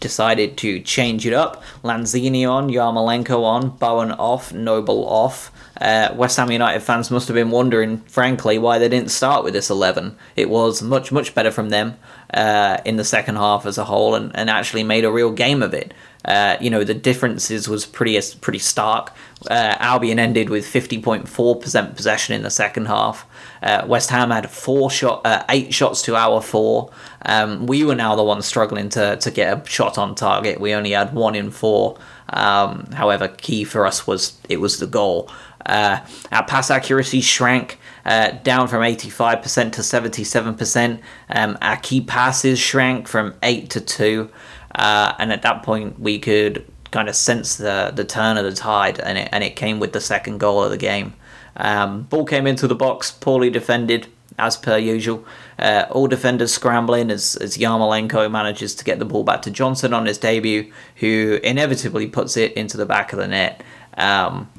decided 0.00 0.56
to 0.58 0.80
change 0.80 1.26
it 1.26 1.34
up. 1.34 1.62
Lanzini 1.82 2.48
on, 2.48 2.70
Yarmolenko 2.70 3.42
on, 3.42 3.70
Bowen 3.76 4.12
off, 4.12 4.52
Noble 4.52 5.06
off 5.06 5.50
uh, 5.80 6.12
West 6.14 6.36
Ham 6.36 6.50
United 6.50 6.80
fans 6.80 7.10
must 7.10 7.26
have 7.28 7.34
been 7.34 7.50
wondering, 7.50 7.98
frankly, 8.02 8.58
why 8.58 8.78
they 8.78 8.88
didn't 8.88 9.10
start 9.10 9.42
with 9.42 9.54
this 9.54 9.70
11. 9.70 10.16
It 10.36 10.50
was 10.50 10.82
much, 10.82 11.10
much 11.10 11.34
better 11.34 11.50
from 11.50 11.70
them 11.70 11.96
uh, 12.34 12.78
in 12.84 12.96
the 12.96 13.04
second 13.04 13.36
half 13.36 13.64
as 13.64 13.78
a 13.78 13.84
whole 13.84 14.14
and, 14.14 14.30
and 14.36 14.50
actually 14.50 14.82
made 14.82 15.04
a 15.04 15.10
real 15.10 15.32
game 15.32 15.62
of 15.62 15.72
it. 15.72 15.94
Uh, 16.24 16.56
you 16.60 16.68
know, 16.68 16.84
the 16.84 16.94
differences 16.94 17.68
was 17.68 17.86
pretty 17.86 18.20
pretty 18.40 18.58
stark. 18.58 19.12
Uh, 19.50 19.76
Albion 19.78 20.18
ended 20.18 20.50
with 20.50 20.66
50.4% 20.66 21.96
possession 21.96 22.34
in 22.34 22.42
the 22.42 22.50
second 22.50 22.86
half. 22.86 23.26
Uh, 23.62 23.84
West 23.86 24.10
Ham 24.10 24.30
had 24.30 24.50
four 24.50 24.90
shot, 24.90 25.22
uh, 25.24 25.44
eight 25.48 25.72
shots 25.72 26.02
to 26.02 26.16
our 26.16 26.42
four. 26.42 26.90
Um, 27.24 27.66
we 27.66 27.84
were 27.84 27.94
now 27.94 28.16
the 28.16 28.22
ones 28.22 28.44
struggling 28.44 28.90
to, 28.90 29.16
to 29.16 29.30
get 29.30 29.56
a 29.56 29.68
shot 29.68 29.96
on 29.96 30.14
target. 30.14 30.60
We 30.60 30.74
only 30.74 30.90
had 30.90 31.14
one 31.14 31.34
in 31.34 31.50
four. 31.50 31.98
Um, 32.28 32.86
however, 32.92 33.28
key 33.28 33.64
for 33.64 33.86
us 33.86 34.06
was 34.06 34.38
it 34.48 34.60
was 34.60 34.78
the 34.78 34.86
goal. 34.86 35.30
Uh, 35.64 36.04
our 36.32 36.44
pass 36.44 36.70
accuracy 36.70 37.20
shrank 37.20 37.78
uh, 38.04 38.30
down 38.42 38.68
from 38.68 38.82
85% 38.82 39.72
to 39.72 39.80
77%. 39.82 41.00
Um, 41.28 41.58
our 41.60 41.76
key 41.76 42.00
passes 42.00 42.58
shrank 42.58 43.08
from 43.08 43.34
8 43.42 43.70
to 43.70 43.80
2. 43.80 44.30
Uh, 44.74 45.14
and 45.18 45.32
at 45.32 45.42
that 45.42 45.62
point, 45.62 45.98
we 45.98 46.18
could 46.18 46.64
kind 46.90 47.08
of 47.08 47.16
sense 47.16 47.56
the, 47.56 47.92
the 47.94 48.04
turn 48.04 48.36
of 48.36 48.44
the 48.44 48.52
tide, 48.52 49.00
and 49.00 49.18
it, 49.18 49.28
and 49.32 49.44
it 49.44 49.56
came 49.56 49.80
with 49.80 49.92
the 49.92 50.00
second 50.00 50.38
goal 50.38 50.62
of 50.62 50.70
the 50.70 50.76
game. 50.76 51.14
Um, 51.56 52.02
ball 52.04 52.24
came 52.24 52.46
into 52.46 52.66
the 52.66 52.74
box, 52.74 53.10
poorly 53.10 53.50
defended, 53.50 54.06
as 54.38 54.56
per 54.56 54.78
usual. 54.78 55.24
Uh, 55.58 55.86
all 55.90 56.06
defenders 56.06 56.52
scrambling 56.52 57.10
as, 57.10 57.36
as 57.36 57.58
Yarmolenko 57.58 58.30
manages 58.30 58.74
to 58.76 58.84
get 58.84 58.98
the 58.98 59.04
ball 59.04 59.24
back 59.24 59.42
to 59.42 59.50
Johnson 59.50 59.92
on 59.92 60.06
his 60.06 60.18
debut, 60.18 60.72
who 60.96 61.38
inevitably 61.42 62.06
puts 62.06 62.36
it 62.36 62.52
into 62.54 62.76
the 62.76 62.86
back 62.86 63.12
of 63.12 63.18
the 63.18 63.28
net. 63.28 63.62
Um, 63.96 64.50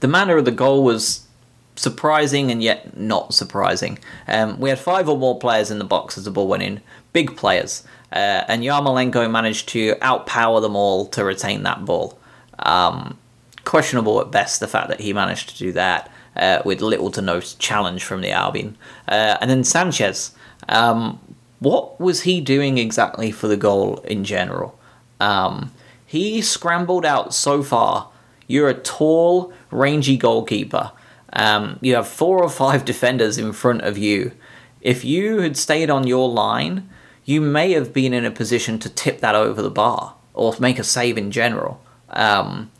the 0.00 0.08
manner 0.08 0.36
of 0.36 0.44
the 0.44 0.52
goal 0.52 0.84
was 0.84 1.26
surprising 1.74 2.50
and 2.50 2.62
yet 2.62 2.96
not 2.96 3.34
surprising. 3.34 3.98
Um, 4.26 4.58
we 4.60 4.68
had 4.68 4.78
five 4.78 5.08
or 5.08 5.16
more 5.16 5.38
players 5.38 5.70
in 5.70 5.78
the 5.78 5.84
box 5.84 6.18
as 6.18 6.24
the 6.24 6.30
ball 6.30 6.48
went 6.48 6.62
in, 6.62 6.80
big 7.12 7.36
players, 7.36 7.84
uh, 8.12 8.44
and 8.48 8.62
Yarmolenko 8.62 9.30
managed 9.30 9.68
to 9.70 9.94
outpower 9.96 10.60
them 10.60 10.76
all 10.76 11.06
to 11.06 11.24
retain 11.24 11.62
that 11.64 11.84
ball. 11.84 12.18
Um, 12.58 13.18
questionable 13.64 14.20
at 14.20 14.30
best 14.30 14.60
the 14.60 14.66
fact 14.66 14.88
that 14.88 15.00
he 15.00 15.12
managed 15.12 15.50
to 15.50 15.58
do 15.58 15.72
that 15.72 16.10
uh, 16.36 16.62
with 16.64 16.80
little 16.80 17.10
to 17.10 17.20
no 17.20 17.40
challenge 17.40 18.02
from 18.02 18.22
the 18.22 18.30
Albion. 18.30 18.76
Uh, 19.06 19.36
and 19.40 19.50
then 19.50 19.62
Sanchez, 19.62 20.34
um, 20.68 21.20
what 21.58 22.00
was 22.00 22.22
he 22.22 22.40
doing 22.40 22.78
exactly 22.78 23.30
for 23.30 23.48
the 23.48 23.56
goal 23.56 23.98
in 23.98 24.24
general? 24.24 24.78
Um, 25.20 25.72
he 26.06 26.40
scrambled 26.40 27.04
out 27.04 27.34
so 27.34 27.62
far 27.62 28.08
you're 28.48 28.70
a 28.70 28.74
tall, 28.74 29.52
rangy 29.70 30.16
goalkeeper. 30.16 30.90
Um, 31.34 31.78
you 31.82 31.94
have 31.94 32.08
four 32.08 32.42
or 32.42 32.48
five 32.48 32.84
defenders 32.86 33.38
in 33.38 33.52
front 33.52 33.82
of 33.82 33.98
you. 33.98 34.32
If 34.80 35.04
you 35.04 35.40
had 35.40 35.56
stayed 35.56 35.90
on 35.90 36.06
your 36.06 36.28
line, 36.28 36.88
you 37.28 37.42
may 37.42 37.72
have 37.72 37.92
been 37.92 38.14
in 38.14 38.24
a 38.24 38.30
position 38.30 38.78
to 38.78 38.88
tip 38.88 39.20
that 39.20 39.34
over 39.34 39.60
the 39.60 39.68
bar 39.68 40.14
or 40.32 40.54
make 40.58 40.78
a 40.78 40.82
save 40.82 41.18
in 41.18 41.30
general. 41.30 41.78
Um, 42.08 42.70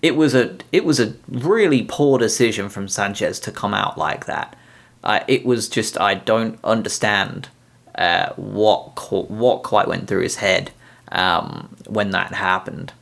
it 0.00 0.14
was 0.14 0.32
a 0.32 0.58
it 0.70 0.84
was 0.84 1.00
a 1.00 1.14
really 1.28 1.82
poor 1.82 2.16
decision 2.16 2.68
from 2.68 2.86
Sanchez 2.86 3.40
to 3.40 3.50
come 3.50 3.74
out 3.74 3.98
like 3.98 4.26
that. 4.26 4.54
Uh, 5.02 5.24
it 5.26 5.44
was 5.44 5.68
just 5.68 6.00
I 6.00 6.14
don't 6.14 6.56
understand 6.62 7.48
uh, 7.96 8.32
what 8.36 9.12
what 9.28 9.64
quite 9.64 9.88
went 9.88 10.06
through 10.06 10.22
his 10.22 10.36
head 10.36 10.70
um, 11.10 11.74
when 11.88 12.10
that 12.10 12.32
happened. 12.34 12.92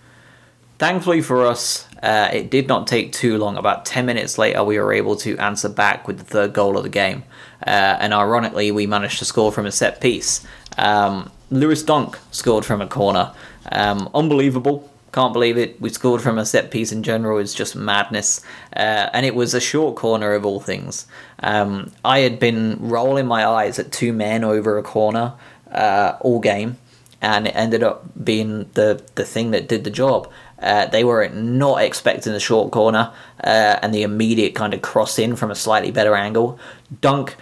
Thankfully 0.78 1.21
for 1.21 1.45
us, 1.45 1.87
uh, 2.02 2.30
it 2.33 2.50
did 2.50 2.66
not 2.66 2.87
take 2.87 3.12
too 3.12 3.37
long. 3.37 3.57
About 3.57 3.85
10 3.85 4.07
minutes 4.07 4.38
later, 4.38 4.62
we 4.62 4.78
were 4.78 4.92
able 4.92 5.16
to 5.16 5.37
answer 5.38 5.68
back 5.68 6.07
with 6.07 6.18
the 6.18 6.25
third 6.25 6.52
goal 6.52 6.76
of 6.76 6.85
the 6.85 6.88
game. 6.88 7.25
Uh, 7.66 7.97
and 7.99 8.14
ironically, 8.14 8.71
we 8.71 8.87
managed 8.87 9.18
to 9.18 9.25
score 9.25 9.50
from 9.50 9.66
a 9.66 9.73
set 9.73 10.00
piece. 10.00 10.47
Um, 10.78 11.30
Lewis 11.50 11.82
Dunk 11.82 12.18
scored 12.30 12.64
from 12.64 12.80
a 12.80 12.87
corner. 12.87 13.32
Um, 13.70 14.08
unbelievable. 14.14 14.90
Can't 15.12 15.32
believe 15.32 15.56
it. 15.56 15.80
We 15.80 15.88
scored 15.88 16.20
from 16.20 16.38
a 16.38 16.44
set 16.44 16.70
piece 16.70 16.92
in 16.92 17.02
general. 17.02 17.38
It's 17.38 17.54
just 17.54 17.75
madness. 17.75 18.42
Uh, 18.76 19.08
and 19.12 19.25
it 19.25 19.35
was 19.35 19.54
a 19.54 19.61
short 19.61 19.97
corner 19.97 20.32
of 20.32 20.44
all 20.44 20.61
things. 20.61 21.06
Um, 21.40 21.92
I 22.04 22.20
had 22.20 22.38
been 22.38 22.76
rolling 22.78 23.26
my 23.26 23.47
eyes 23.47 23.78
at 23.78 23.90
two 23.90 24.12
men 24.12 24.44
over 24.44 24.78
a 24.78 24.82
corner 24.82 25.35
uh, 25.73 26.18
all 26.20 26.40
game. 26.40 26.76
And 27.20 27.49
it 27.49 27.56
ended 27.56 27.82
up 27.82 28.04
being 28.23 28.70
the, 28.75 29.02
the 29.16 29.25
thing 29.25 29.50
that 29.50 29.66
did 29.66 29.82
the 29.82 29.90
job. 29.90 30.30
Uh, 30.61 30.87
they 30.87 31.04
were 31.04 31.28
not 31.28 31.82
expecting 31.82 32.32
the 32.32 32.40
short 32.40 32.70
corner 32.70 33.12
uh, 33.42 33.78
and 33.82 33.92
the 33.92 34.02
immediate 34.02 34.54
kind 34.54 34.75
of 34.75 34.82
cross 34.82 35.18
in 35.18 35.35
from 35.37 35.50
a 35.50 35.54
slightly 35.54 35.90
better 35.90 36.14
angle. 36.14 36.61
Dunk 37.00 37.37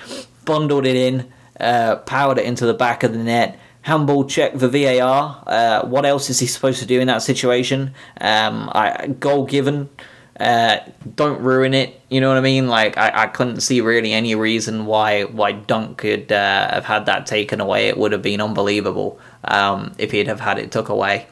bundled 0.45 0.87
it 0.87 0.97
in, 0.97 1.31
uh, 1.61 1.97
powered 1.97 2.39
it 2.39 2.45
into 2.45 2.67
the 2.67 2.75
back 2.75 3.03
of 3.03 3.13
the 3.13 3.19
net. 3.19 3.59
Handball 3.83 4.25
check 4.25 4.57
for 4.59 4.69
VAR. 4.69 5.43
Uh, 5.47 5.87
what 5.87 6.05
else 6.05 6.29
is 6.29 6.41
he 6.41 6.47
supposed 6.47 6.81
to 6.81 6.87
do 6.87 7.01
in 7.01 7.07
that 7.07 7.23
situation? 7.23 7.95
Um, 8.21 8.69
I, 8.73 9.07
goal 9.07 9.47
given. 9.47 9.89
Uh, 10.39 10.79
don't 11.15 11.41
ruin 11.41 11.73
it. 11.73 12.01
You 12.11 12.21
know 12.21 12.29
what 12.29 12.37
I 12.37 12.43
mean? 12.43 12.69
Like 12.69 12.99
I, 12.99 13.23
I 13.25 13.27
couldn't 13.29 13.61
see 13.61 13.81
really 13.81 14.13
any 14.13 14.35
reason 14.35 14.87
why 14.87 15.23
why 15.23 15.53
Dunk 15.53 15.99
could 15.99 16.31
uh, 16.31 16.75
have 16.75 16.85
had 16.85 17.07
that 17.07 17.27
taken 17.27 17.61
away. 17.61 17.89
It 17.89 17.97
would 17.97 18.13
have 18.13 18.23
been 18.23 18.41
unbelievable 18.41 19.19
um, 19.45 19.95
if 19.99 20.11
he'd 20.11 20.27
have 20.27 20.41
had 20.41 20.59
it 20.59 20.71
took 20.71 20.89
away 20.89 21.27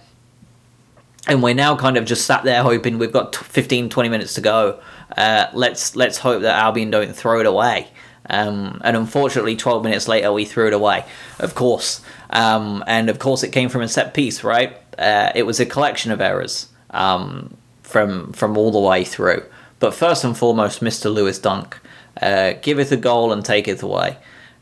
and 1.27 1.43
we're 1.43 1.55
now 1.55 1.77
kind 1.77 1.97
of 1.97 2.05
just 2.05 2.27
sat 2.27 2.45
there 2.45 2.63
hoping 2.63 2.99
we've 2.99 3.13
got 3.13 3.35
15 3.35 3.89
20 3.89 4.09
minutes 4.09 4.35
to 4.35 4.41
go 4.41 4.81
uh, 5.17 5.47
let's 5.53 5.97
let's 5.97 6.19
hope 6.19 6.43
that 6.43 6.59
albion 6.59 6.91
don't 6.91 7.15
throw 7.15 7.41
it 7.41 7.47
away 7.47 7.89
um, 8.31 8.81
and 8.85 8.97
unfortunately 8.97 9.57
12 9.57 9.85
minutes 9.85 10.09
later 10.09 10.33
we 10.33 10.45
threw 10.45 10.67
it 10.67 10.73
away. 10.73 11.05
Of 11.39 11.55
course. 11.55 12.01
Um, 12.31 12.83
and 12.87 13.09
of 13.09 13.19
course 13.19 13.43
it 13.43 13.53
came 13.53 13.69
from 13.69 13.83
a 13.83 13.89
set 13.89 14.15
piece 14.15 14.45
right? 14.45 14.77
Uh, 14.99 15.33
it 15.35 15.45
was 15.45 15.61
a 15.61 15.67
collection 15.67 16.13
of 16.13 16.21
errors 16.21 16.69
um, 16.91 17.57
from 17.83 18.33
from 18.33 18.57
all 18.57 18.71
the 18.71 18.81
way 18.81 19.05
through. 19.05 19.45
But 19.79 19.95
first 19.95 20.25
and 20.25 20.37
foremost 20.37 20.81
mr 20.81 21.13
lewis 21.13 21.39
dunk 21.39 21.79
uh, 22.21 22.55
giveth 22.63 22.93
a 22.93 22.97
goal 22.97 23.33
and 23.33 23.45
taketh 23.45 23.83
away. 23.83 24.19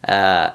Uh, 0.07 0.50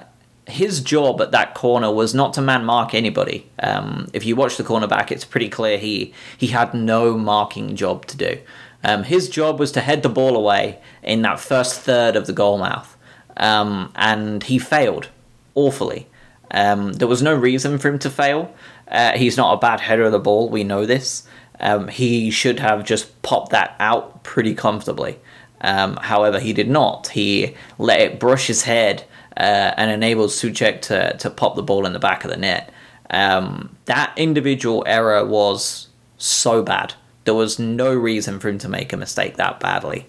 his 0.48 0.80
job 0.80 1.22
at 1.22 1.32
that 1.32 1.54
corner 1.54 1.92
was 1.92 2.16
not 2.16 2.34
to 2.34 2.42
man 2.42 2.64
mark 2.64 2.94
anybody. 2.94 3.50
Um, 3.60 4.08
if 4.14 4.26
you 4.26 4.36
watch 4.36 4.58
the 4.58 4.64
corner 4.64 4.88
back, 4.88 5.12
it's 5.12 5.26
pretty 5.26 5.50
clear 5.50 5.78
he 5.78 6.14
he 6.38 6.48
had 6.48 6.74
no 6.74 7.18
marking 7.18 7.76
job 7.76 8.06
to 8.08 8.18
do. 8.18 8.40
Um, 8.84 9.04
his 9.04 9.30
job 9.30 9.60
was 9.60 9.72
to 9.74 9.82
head 9.82 10.04
the 10.04 10.10
ball 10.10 10.36
away 10.36 10.80
in 11.04 11.22
that 11.24 11.40
first 11.40 11.82
third 11.82 12.16
of 12.16 12.28
the 12.28 12.34
goal 12.34 12.58
mouth, 12.58 12.97
um, 13.38 13.92
and 13.96 14.44
he 14.44 14.60
failed 14.60 15.10
awfully. 15.56 16.08
Um, 16.52 16.94
there 16.94 17.08
was 17.08 17.22
no 17.22 17.34
reason 17.34 17.78
for 17.78 17.90
him 17.90 18.00
to 18.00 18.10
fail. 18.10 18.54
Uh, 18.88 19.18
he's 19.18 19.38
not 19.38 19.54
a 19.54 19.58
bad 19.58 19.82
header 19.82 20.04
of 20.04 20.12
the 20.12 20.20
ball. 20.20 20.50
We 20.50 20.64
know 20.64 20.86
this. 20.86 21.28
Um, 21.60 21.88
he 21.88 22.30
should 22.30 22.60
have 22.60 22.86
just 22.86 23.22
popped 23.22 23.52
that 23.52 23.76
out 23.80 24.24
pretty 24.24 24.54
comfortably. 24.54 25.20
Um, 25.62 25.98
however, 25.98 26.40
he 26.40 26.54
did 26.54 26.70
not. 26.70 27.08
He 27.08 27.56
let 27.80 28.00
it 28.00 28.20
brush 28.20 28.48
his 28.48 28.64
head 28.64 29.04
uh, 29.36 29.74
and 29.76 29.92
enabled 29.92 30.30
Soucek 30.30 30.82
to, 30.84 31.18
to 31.18 31.30
pop 31.30 31.56
the 31.56 31.64
ball 31.64 31.86
in 31.86 31.94
the 31.94 32.00
back 32.00 32.24
of 32.24 32.32
the 32.32 32.38
net. 32.38 32.72
Um, 33.10 33.76
that 33.86 34.14
individual 34.18 34.84
error 34.86 35.26
was 35.26 35.88
so 36.18 36.62
bad 36.62 36.94
There 37.24 37.34
was 37.34 37.58
no 37.58 37.94
reason 37.94 38.40
for 38.40 38.50
him 38.50 38.58
to 38.60 38.70
make 38.70 38.92
a 38.94 38.98
mistake 38.98 39.38
that 39.38 39.60
badly. 39.60 40.08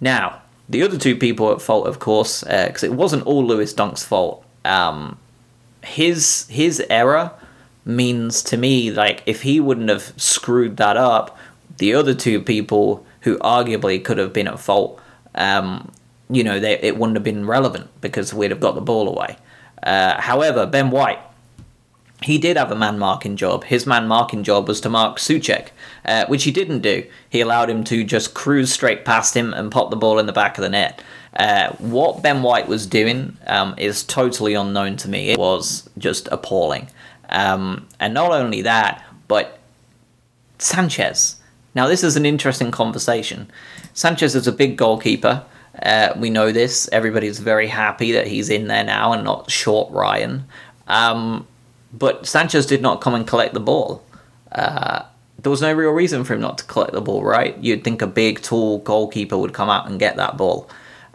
Now, 0.00 0.42
the 0.68 0.82
other 0.82 0.98
two 0.98 1.16
people 1.16 1.52
at 1.52 1.60
fault, 1.60 1.86
of 1.86 1.98
course, 1.98 2.42
because 2.42 2.82
uh, 2.82 2.86
it 2.86 2.94
wasn't 2.94 3.26
all 3.26 3.44
Lewis 3.44 3.72
Dunk's 3.72 4.04
fault. 4.04 4.44
Um, 4.64 5.18
his 5.82 6.46
his 6.48 6.82
error 6.88 7.32
means 7.84 8.42
to 8.42 8.56
me 8.56 8.90
like 8.90 9.22
if 9.26 9.42
he 9.42 9.60
wouldn't 9.60 9.90
have 9.90 10.14
screwed 10.16 10.78
that 10.78 10.96
up, 10.96 11.36
the 11.76 11.94
other 11.94 12.14
two 12.14 12.40
people 12.40 13.04
who 13.20 13.38
arguably 13.38 14.02
could 14.02 14.18
have 14.18 14.32
been 14.32 14.48
at 14.48 14.58
fault, 14.58 15.00
um, 15.34 15.90
you 16.30 16.42
know, 16.42 16.58
they, 16.60 16.78
it 16.80 16.96
wouldn't 16.96 17.16
have 17.16 17.24
been 17.24 17.46
relevant 17.46 17.88
because 18.00 18.32
we'd 18.32 18.50
have 18.50 18.60
got 18.60 18.74
the 18.74 18.80
ball 18.80 19.08
away. 19.08 19.36
Uh, 19.82 20.20
however, 20.20 20.66
Ben 20.66 20.90
White, 20.90 21.20
he 22.22 22.38
did 22.38 22.56
have 22.56 22.70
a 22.70 22.76
man 22.76 22.98
marking 22.98 23.36
job. 23.36 23.64
His 23.64 23.86
man 23.86 24.06
marking 24.06 24.44
job 24.44 24.68
was 24.68 24.80
to 24.82 24.88
mark 24.88 25.18
Soucek, 25.18 25.68
uh, 26.04 26.26
which 26.26 26.44
he 26.44 26.50
didn't 26.50 26.80
do. 26.80 27.04
He 27.28 27.40
allowed 27.40 27.68
him 27.68 27.84
to 27.84 28.04
just 28.04 28.34
cruise 28.34 28.72
straight 28.72 29.04
past 29.04 29.36
him 29.36 29.52
and 29.52 29.70
pop 29.70 29.90
the 29.90 29.96
ball 29.96 30.18
in 30.18 30.26
the 30.26 30.32
back 30.32 30.56
of 30.56 30.62
the 30.62 30.70
net. 30.70 31.02
Uh, 31.36 31.72
what 31.78 32.22
Ben 32.22 32.42
White 32.42 32.68
was 32.68 32.86
doing 32.86 33.36
um, 33.46 33.74
is 33.76 34.04
totally 34.04 34.54
unknown 34.54 34.96
to 34.98 35.08
me. 35.08 35.30
It 35.30 35.38
was 35.38 35.88
just 35.98 36.28
appalling. 36.30 36.88
Um, 37.28 37.88
and 37.98 38.14
not 38.14 38.30
only 38.30 38.62
that, 38.62 39.04
but 39.26 39.58
Sanchez. 40.58 41.36
Now, 41.74 41.88
this 41.88 42.04
is 42.04 42.16
an 42.16 42.24
interesting 42.24 42.70
conversation. 42.70 43.50
Sanchez 43.92 44.34
is 44.36 44.46
a 44.46 44.52
big 44.52 44.76
goalkeeper. 44.76 45.44
Uh, 45.82 46.12
we 46.16 46.30
know 46.30 46.52
this. 46.52 46.88
Everybody's 46.92 47.40
very 47.40 47.66
happy 47.66 48.12
that 48.12 48.28
he's 48.28 48.48
in 48.48 48.68
there 48.68 48.84
now 48.84 49.12
and 49.12 49.24
not 49.24 49.50
short 49.50 49.90
Ryan. 49.90 50.44
Um, 50.86 51.48
but 51.98 52.26
Sanchez 52.26 52.66
did 52.66 52.82
not 52.82 53.00
come 53.00 53.14
and 53.14 53.26
collect 53.26 53.54
the 53.54 53.60
ball. 53.60 54.04
Uh, 54.50 55.04
there 55.38 55.50
was 55.50 55.62
no 55.62 55.72
real 55.72 55.90
reason 55.90 56.24
for 56.24 56.34
him 56.34 56.40
not 56.40 56.58
to 56.58 56.64
collect 56.64 56.92
the 56.92 57.00
ball, 57.00 57.22
right? 57.22 57.56
You'd 57.58 57.84
think 57.84 58.02
a 58.02 58.06
big, 58.06 58.42
tall 58.42 58.78
goalkeeper 58.78 59.38
would 59.38 59.52
come 59.52 59.70
out 59.70 59.88
and 59.88 59.98
get 59.98 60.16
that 60.16 60.36
ball. 60.36 60.68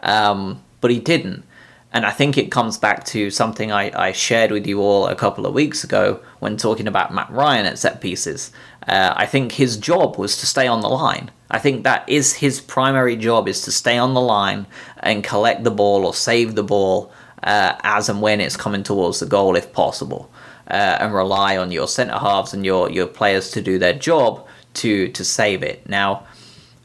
Um, 0.03 0.63
but 0.81 0.91
he 0.91 1.00
didn't. 1.00 1.43
And 1.91 2.05
I 2.05 2.12
think 2.12 2.38
it 2.38 2.51
comes 2.51 2.77
back 2.77 3.03
to 3.05 3.31
something 3.31 3.71
I, 3.71 3.91
I 4.00 4.12
shared 4.12 4.51
with 4.51 4.67
you 4.67 4.79
all 4.79 5.07
a 5.07 5.15
couple 5.15 5.48
of 5.48 5.55
weeks 5.55 5.83
ago 5.83 6.19
when 6.38 6.55
talking 6.55 6.88
about 6.88 7.13
Matt 7.13 7.31
Ryan 7.31 7.65
at 7.65 7.79
set 7.79 8.00
pieces. 8.00 8.51
Uh, 8.88 9.13
I 9.15 9.25
think 9.25 9.53
his 9.53 9.75
job 9.75 10.17
was 10.17 10.38
to 10.38 10.45
stay 10.45 10.67
on 10.67 10.81
the 10.81 10.89
line. 10.89 11.31
I 11.50 11.57
think 11.57 11.83
that 11.83 12.07
is 12.07 12.33
his 12.36 12.62
primary 12.62 13.15
job 13.15 13.48
is 13.48 13.62
to 13.63 13.71
stay 13.71 13.98
on 13.98 14.13
the 14.13 14.21
line 14.21 14.67
and 15.00 15.24
collect 15.24 15.63
the 15.63 15.71
ball 15.71 16.05
or 16.05 16.13
save 16.13 16.53
the 16.53 16.63
ball 16.63 17.12
uh, 17.41 17.75
as 17.81 18.07
and 18.07 18.21
when 18.21 18.39
it's 18.39 18.55
coming 18.55 18.83
towards 18.83 19.19
the 19.19 19.25
goal 19.25 19.55
if 19.55 19.74
possible. 19.74 20.31
Uh, 20.69 20.97
and 20.99 21.13
rely 21.13 21.57
on 21.57 21.71
your 21.71 21.88
centre 21.88 22.19
halves 22.19 22.53
and 22.53 22.63
your, 22.63 22.91
your 22.91 23.07
players 23.07 23.49
to 23.49 23.59
do 23.59 23.79
their 23.79 23.93
job 23.93 24.45
to 24.75 25.07
to 25.09 25.23
save 25.23 25.63
it. 25.63 25.88
Now, 25.89 26.25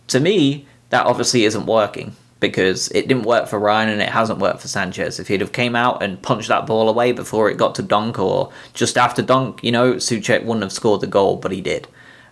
to 0.08 0.20
me, 0.20 0.66
that 0.90 1.06
obviously 1.06 1.44
isn't 1.44 1.66
working 1.66 2.16
because 2.40 2.88
it 2.88 3.08
didn't 3.08 3.24
work 3.24 3.48
for 3.48 3.58
Ryan 3.58 3.88
and 3.88 4.02
it 4.02 4.10
hasn't 4.10 4.38
worked 4.38 4.60
for 4.60 4.68
Sanchez. 4.68 5.18
If 5.18 5.28
he'd 5.28 5.40
have 5.40 5.52
came 5.52 5.74
out 5.74 6.02
and 6.02 6.20
punched 6.20 6.48
that 6.48 6.66
ball 6.66 6.88
away 6.88 7.12
before 7.12 7.50
it 7.50 7.56
got 7.56 7.74
to 7.76 7.82
Dunk 7.82 8.18
or 8.18 8.52
just 8.74 8.98
after 8.98 9.22
Dunk, 9.22 9.64
you 9.64 9.72
know, 9.72 9.94
Soucek 9.94 10.44
wouldn't 10.44 10.62
have 10.62 10.72
scored 10.72 11.00
the 11.00 11.06
goal, 11.06 11.36
but 11.36 11.52
he 11.52 11.60
did. 11.60 11.88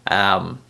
Um, 0.06 0.61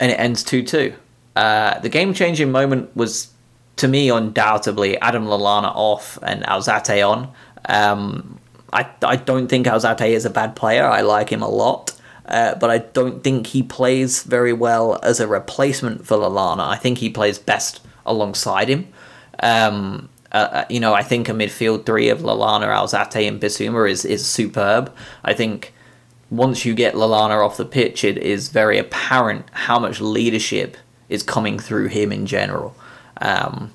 and 0.00 0.10
it 0.10 0.18
ends 0.18 0.42
2 0.42 0.64
2. 0.64 0.94
Uh, 1.36 1.78
the 1.78 1.88
game 1.88 2.12
changing 2.14 2.50
moment 2.50 2.94
was, 2.96 3.28
to 3.76 3.86
me, 3.86 4.10
undoubtedly 4.10 4.98
Adam 4.98 5.26
Lallana 5.26 5.70
off 5.74 6.18
and 6.22 6.42
Alzate 6.42 7.08
on. 7.08 7.32
Um, 7.68 8.40
I, 8.72 8.88
I 9.02 9.16
don't 9.16 9.48
think 9.48 9.66
Alzate 9.66 10.10
is 10.10 10.24
a 10.24 10.30
bad 10.30 10.56
player. 10.56 10.84
I 10.84 11.00
like 11.00 11.30
him 11.30 11.42
a 11.42 11.48
lot. 11.48 11.96
Uh, 12.26 12.54
but 12.54 12.70
I 12.70 12.78
don't 12.78 13.24
think 13.24 13.48
he 13.48 13.62
plays 13.62 14.22
very 14.22 14.52
well 14.52 15.00
as 15.02 15.18
a 15.18 15.26
replacement 15.26 16.06
for 16.06 16.16
Lallana. 16.16 16.68
I 16.68 16.76
think 16.76 16.98
he 16.98 17.10
plays 17.10 17.38
best 17.38 17.80
alongside 18.06 18.68
him. 18.68 18.86
Um, 19.42 20.08
uh, 20.30 20.36
uh, 20.36 20.64
you 20.70 20.78
know, 20.78 20.94
I 20.94 21.02
think 21.02 21.28
a 21.28 21.32
midfield 21.32 21.86
three 21.86 22.08
of 22.08 22.20
Lallana, 22.20 22.66
Alzate, 22.66 23.26
and 23.26 23.40
Bissouma 23.40 23.90
is, 23.90 24.04
is 24.04 24.24
superb. 24.24 24.94
I 25.24 25.34
think 25.34 25.74
once 26.30 26.64
you 26.64 26.72
get 26.72 26.94
Lallana 26.94 27.44
off 27.44 27.56
the 27.56 27.64
pitch, 27.64 28.04
it 28.04 28.16
is 28.18 28.48
very 28.48 28.78
apparent 28.78 29.46
how 29.50 29.80
much 29.80 30.00
leadership 30.00 30.76
is 31.08 31.24
coming 31.24 31.58
through 31.58 31.88
him 31.88 32.12
in 32.12 32.26
general. 32.26 32.76
Um, 33.20 33.72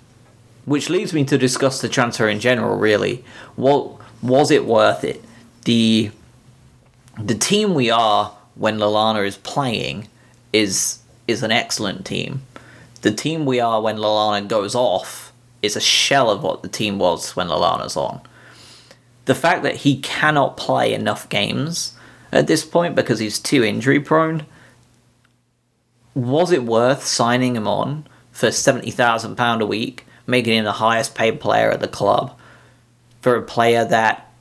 which 0.63 0.89
leads 0.89 1.13
me 1.13 1.25
to 1.25 1.37
discuss 1.37 1.81
the 1.81 1.89
transfer 1.89 2.29
in 2.29 2.39
general, 2.39 2.77
really. 2.77 3.23
What 3.55 3.99
was 4.27 4.51
it 4.51 4.65
worth 4.65 5.03
it? 5.03 5.23
The 5.63 6.11
the 7.19 7.35
team 7.35 7.73
we 7.73 7.89
are 7.89 8.35
when 8.55 8.77
Lallana 8.77 9.25
is 9.25 9.37
playing 9.37 10.07
is 10.53 10.99
is 11.27 11.43
an 11.43 11.51
excellent 11.51 12.05
team. 12.05 12.41
The 13.01 13.11
team 13.11 13.45
we 13.45 13.59
are 13.59 13.81
when 13.81 13.97
Lallana 13.97 14.47
goes 14.47 14.75
off 14.75 15.31
is 15.61 15.75
a 15.75 15.81
shell 15.81 16.29
of 16.29 16.43
what 16.43 16.61
the 16.61 16.67
team 16.67 16.99
was 16.99 17.35
when 17.35 17.47
Lallana's 17.47 17.97
on. 17.97 18.21
The 19.25 19.35
fact 19.35 19.63
that 19.63 19.77
he 19.77 19.99
cannot 20.01 20.57
play 20.57 20.93
enough 20.93 21.27
games 21.29 21.93
at 22.31 22.47
this 22.47 22.63
point 22.63 22.95
because 22.95 23.19
he's 23.19 23.39
too 23.39 23.63
injury 23.63 23.99
prone, 23.99 24.45
was 26.13 26.51
it 26.51 26.63
worth 26.63 27.03
signing 27.03 27.55
him 27.55 27.67
on 27.67 28.05
for 28.31 28.47
£70,000 28.47 29.61
a 29.61 29.65
week, 29.65 30.05
making 30.27 30.53
him 30.53 30.65
the 30.65 30.73
highest 30.73 31.15
paid 31.15 31.39
player 31.39 31.71
at 31.71 31.79
the 31.79 31.87
club, 31.87 32.37
for 33.25 33.35
a 33.35 33.41
player 33.41 33.83
that 33.83 34.31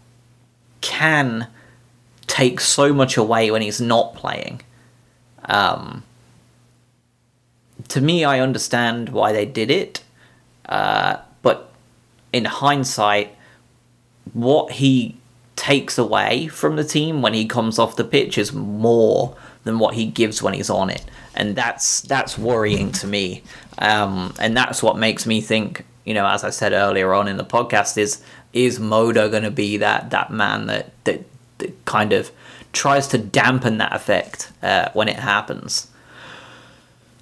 can 0.82 1.46
take 2.26 2.60
so 2.60 2.92
much 2.92 3.16
away 3.16 3.50
when 3.50 3.62
he's 3.62 3.80
not 3.80 4.14
playing. 4.14 4.60
Um, 5.46 6.02
to 7.88 8.02
me, 8.02 8.24
I 8.24 8.40
understand 8.40 9.08
why 9.08 9.32
they 9.32 9.46
did 9.46 9.70
it, 9.70 10.02
uh, 10.68 11.16
but 11.40 11.72
in 12.30 12.44
hindsight, 12.44 13.34
what 14.34 14.72
he 14.72 15.16
takes 15.56 15.96
away 15.96 16.48
from 16.48 16.76
the 16.76 16.84
team 16.84 17.22
when 17.22 17.32
he 17.32 17.46
comes 17.46 17.78
off 17.78 17.96
the 17.96 18.04
pitch 18.04 18.36
is 18.36 18.52
more 18.52 19.34
than 19.62 19.78
what 19.78 19.94
he 19.94 20.04
gives 20.04 20.42
when 20.42 20.52
he's 20.52 20.68
on 20.68 20.90
it, 20.90 21.06
and 21.34 21.56
that's 21.56 22.02
that's 22.02 22.36
worrying 22.36 22.92
to 22.92 23.06
me. 23.06 23.44
Um, 23.78 24.34
and 24.38 24.54
that's 24.54 24.82
what 24.82 24.98
makes 24.98 25.24
me 25.24 25.40
think, 25.40 25.86
you 26.04 26.12
know, 26.12 26.26
as 26.26 26.44
I 26.44 26.50
said 26.50 26.74
earlier 26.74 27.14
on 27.14 27.28
in 27.28 27.38
the 27.38 27.46
podcast, 27.46 27.96
is 27.96 28.22
is 28.54 28.80
Moder 28.80 29.28
going 29.28 29.42
to 29.42 29.50
be 29.50 29.76
that 29.76 30.10
that 30.10 30.30
man 30.30 30.66
that 30.66 30.92
that 31.04 31.24
that 31.58 31.84
kind 31.84 32.12
of 32.12 32.30
tries 32.72 33.06
to 33.08 33.18
dampen 33.18 33.78
that 33.78 33.94
effect 33.94 34.50
uh, 34.62 34.88
when 34.92 35.08
it 35.08 35.16
happens. 35.16 35.88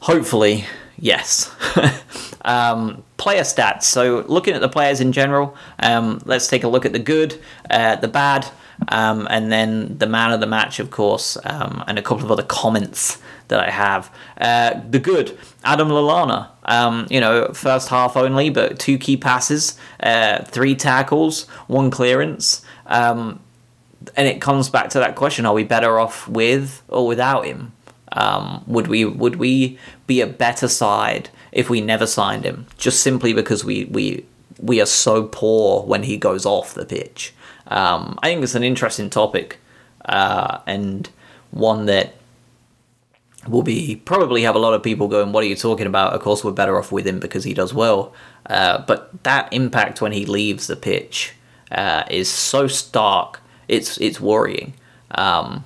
Hopefully, 0.00 0.64
yes. 0.98 1.54
um, 2.44 3.04
player 3.16 3.42
stats. 3.42 3.84
So, 3.84 4.24
looking 4.26 4.54
at 4.54 4.60
the 4.60 4.68
players 4.68 5.00
in 5.00 5.12
general, 5.12 5.56
um, 5.78 6.20
let's 6.24 6.48
take 6.48 6.64
a 6.64 6.68
look 6.68 6.84
at 6.84 6.92
the 6.92 6.98
good, 6.98 7.40
uh, 7.70 7.96
the 7.96 8.08
bad, 8.08 8.48
um, 8.88 9.26
and 9.30 9.52
then 9.52 9.98
the 9.98 10.06
man 10.06 10.32
of 10.32 10.40
the 10.40 10.46
match, 10.46 10.78
of 10.78 10.90
course, 10.90 11.36
um, 11.44 11.84
and 11.86 11.98
a 11.98 12.02
couple 12.02 12.24
of 12.24 12.30
other 12.30 12.42
comments 12.42 13.18
that 13.48 13.60
I 13.60 13.70
have. 13.70 14.14
Uh, 14.40 14.80
the 14.88 14.98
good, 14.98 15.38
Adam 15.64 15.88
Lallana. 15.88 16.48
Um, 16.64 17.06
you 17.10 17.20
know, 17.20 17.52
first 17.52 17.88
half 17.88 18.16
only, 18.16 18.50
but 18.50 18.78
two 18.78 18.98
key 18.98 19.16
passes, 19.16 19.76
uh, 20.00 20.44
three 20.44 20.74
tackles, 20.74 21.48
one 21.66 21.90
clearance. 21.90 22.64
Um, 22.86 23.40
and 24.16 24.28
it 24.28 24.40
comes 24.40 24.68
back 24.68 24.90
to 24.90 24.98
that 25.00 25.16
question: 25.16 25.46
Are 25.46 25.54
we 25.54 25.64
better 25.64 25.98
off 25.98 26.28
with 26.28 26.82
or 26.88 27.06
without 27.06 27.46
him? 27.46 27.72
Um, 28.12 28.62
would 28.66 28.88
we 28.88 29.04
would 29.04 29.36
we 29.36 29.78
be 30.06 30.20
a 30.20 30.26
better 30.26 30.68
side 30.68 31.30
if 31.50 31.70
we 31.70 31.80
never 31.80 32.06
signed 32.06 32.44
him? 32.44 32.66
Just 32.78 33.02
simply 33.02 33.32
because 33.32 33.64
we 33.64 33.86
we 33.86 34.24
we 34.58 34.80
are 34.80 34.86
so 34.86 35.24
poor 35.24 35.82
when 35.82 36.04
he 36.04 36.16
goes 36.16 36.46
off 36.46 36.74
the 36.74 36.84
pitch. 36.84 37.34
Um, 37.66 38.18
I 38.22 38.28
think 38.28 38.42
it's 38.42 38.54
an 38.54 38.64
interesting 38.64 39.10
topic 39.10 39.58
uh, 40.04 40.60
and 40.66 41.08
one 41.50 41.86
that 41.86 42.14
will 43.48 43.62
be 43.62 43.96
probably 43.96 44.42
have 44.42 44.54
a 44.54 44.58
lot 44.58 44.74
of 44.74 44.82
people 44.82 45.08
going, 45.08 45.32
"What 45.32 45.44
are 45.44 45.48
you 45.48 45.56
talking 45.56 45.86
about?" 45.86 46.12
Of 46.12 46.20
course, 46.20 46.44
we're 46.44 46.52
better 46.52 46.78
off 46.78 46.92
with 46.92 47.06
him 47.06 47.20
because 47.20 47.44
he 47.44 47.54
does 47.54 47.74
well. 47.74 48.12
Uh, 48.46 48.82
but 48.86 49.22
that 49.22 49.52
impact 49.52 50.00
when 50.00 50.12
he 50.12 50.26
leaves 50.26 50.66
the 50.66 50.76
pitch 50.76 51.34
uh, 51.70 52.04
is 52.10 52.28
so 52.28 52.66
stark 52.66 53.42
it's 53.72 53.98
it's 53.98 54.20
worrying. 54.20 54.74
Um, 55.12 55.64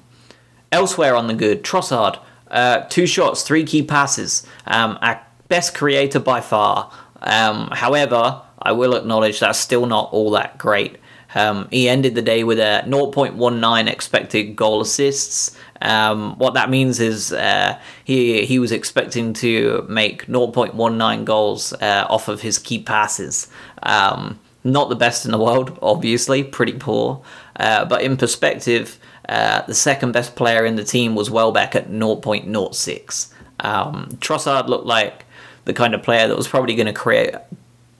elsewhere 0.72 1.16
on 1.16 1.26
the 1.26 1.34
good, 1.34 1.62
Trossard, 1.62 2.18
uh, 2.50 2.80
two 2.88 3.06
shots, 3.06 3.42
three 3.42 3.64
key 3.64 3.82
passes, 3.82 4.46
um, 4.66 4.98
our 5.02 5.20
best 5.48 5.74
creator 5.74 6.20
by 6.20 6.40
far. 6.40 6.92
Um, 7.20 7.70
however, 7.72 8.42
I 8.60 8.72
will 8.72 8.94
acknowledge 8.94 9.40
that's 9.40 9.58
still 9.58 9.86
not 9.86 10.12
all 10.12 10.30
that 10.32 10.58
great. 10.58 10.98
Um, 11.36 11.68
he 11.70 11.88
ended 11.88 12.14
the 12.14 12.22
day 12.22 12.44
with 12.44 12.58
a 12.58 12.82
0.19 12.86 13.88
expected 13.88 14.56
goal 14.56 14.80
assists. 14.80 15.56
Um, 15.82 16.38
what 16.38 16.54
that 16.54 16.70
means 16.70 17.00
is 17.00 17.32
uh, 17.32 17.78
he 18.04 18.46
he 18.46 18.58
was 18.58 18.72
expecting 18.72 19.34
to 19.34 19.84
make 19.88 20.26
0.19 20.26 21.24
goals 21.24 21.72
uh, 21.74 22.06
off 22.08 22.28
of 22.28 22.40
his 22.40 22.58
key 22.58 22.80
passes. 22.82 23.48
Um, 23.82 24.38
not 24.64 24.88
the 24.88 24.96
best 24.96 25.24
in 25.26 25.30
the 25.32 25.38
world, 25.38 25.78
obviously, 25.82 26.42
pretty 26.42 26.72
poor. 26.72 27.22
Uh, 27.60 27.84
but 27.84 28.02
in 28.02 28.16
perspective, 28.16 28.98
Uh, 29.28 29.60
the 29.66 29.74
second 29.74 30.12
best 30.12 30.36
player 30.36 30.64
in 30.64 30.76
the 30.76 30.84
team 30.84 31.16
was 31.16 31.28
Welbeck 31.30 31.74
at 31.74 31.90
0.06. 31.90 33.32
Um, 33.58 34.08
Trossard 34.20 34.68
looked 34.68 34.86
like 34.86 35.24
the 35.64 35.72
kind 35.72 35.94
of 35.94 36.02
player 36.02 36.28
that 36.28 36.36
was 36.36 36.46
probably 36.48 36.76
going 36.76 36.94
to 36.94 37.00
create 37.02 37.34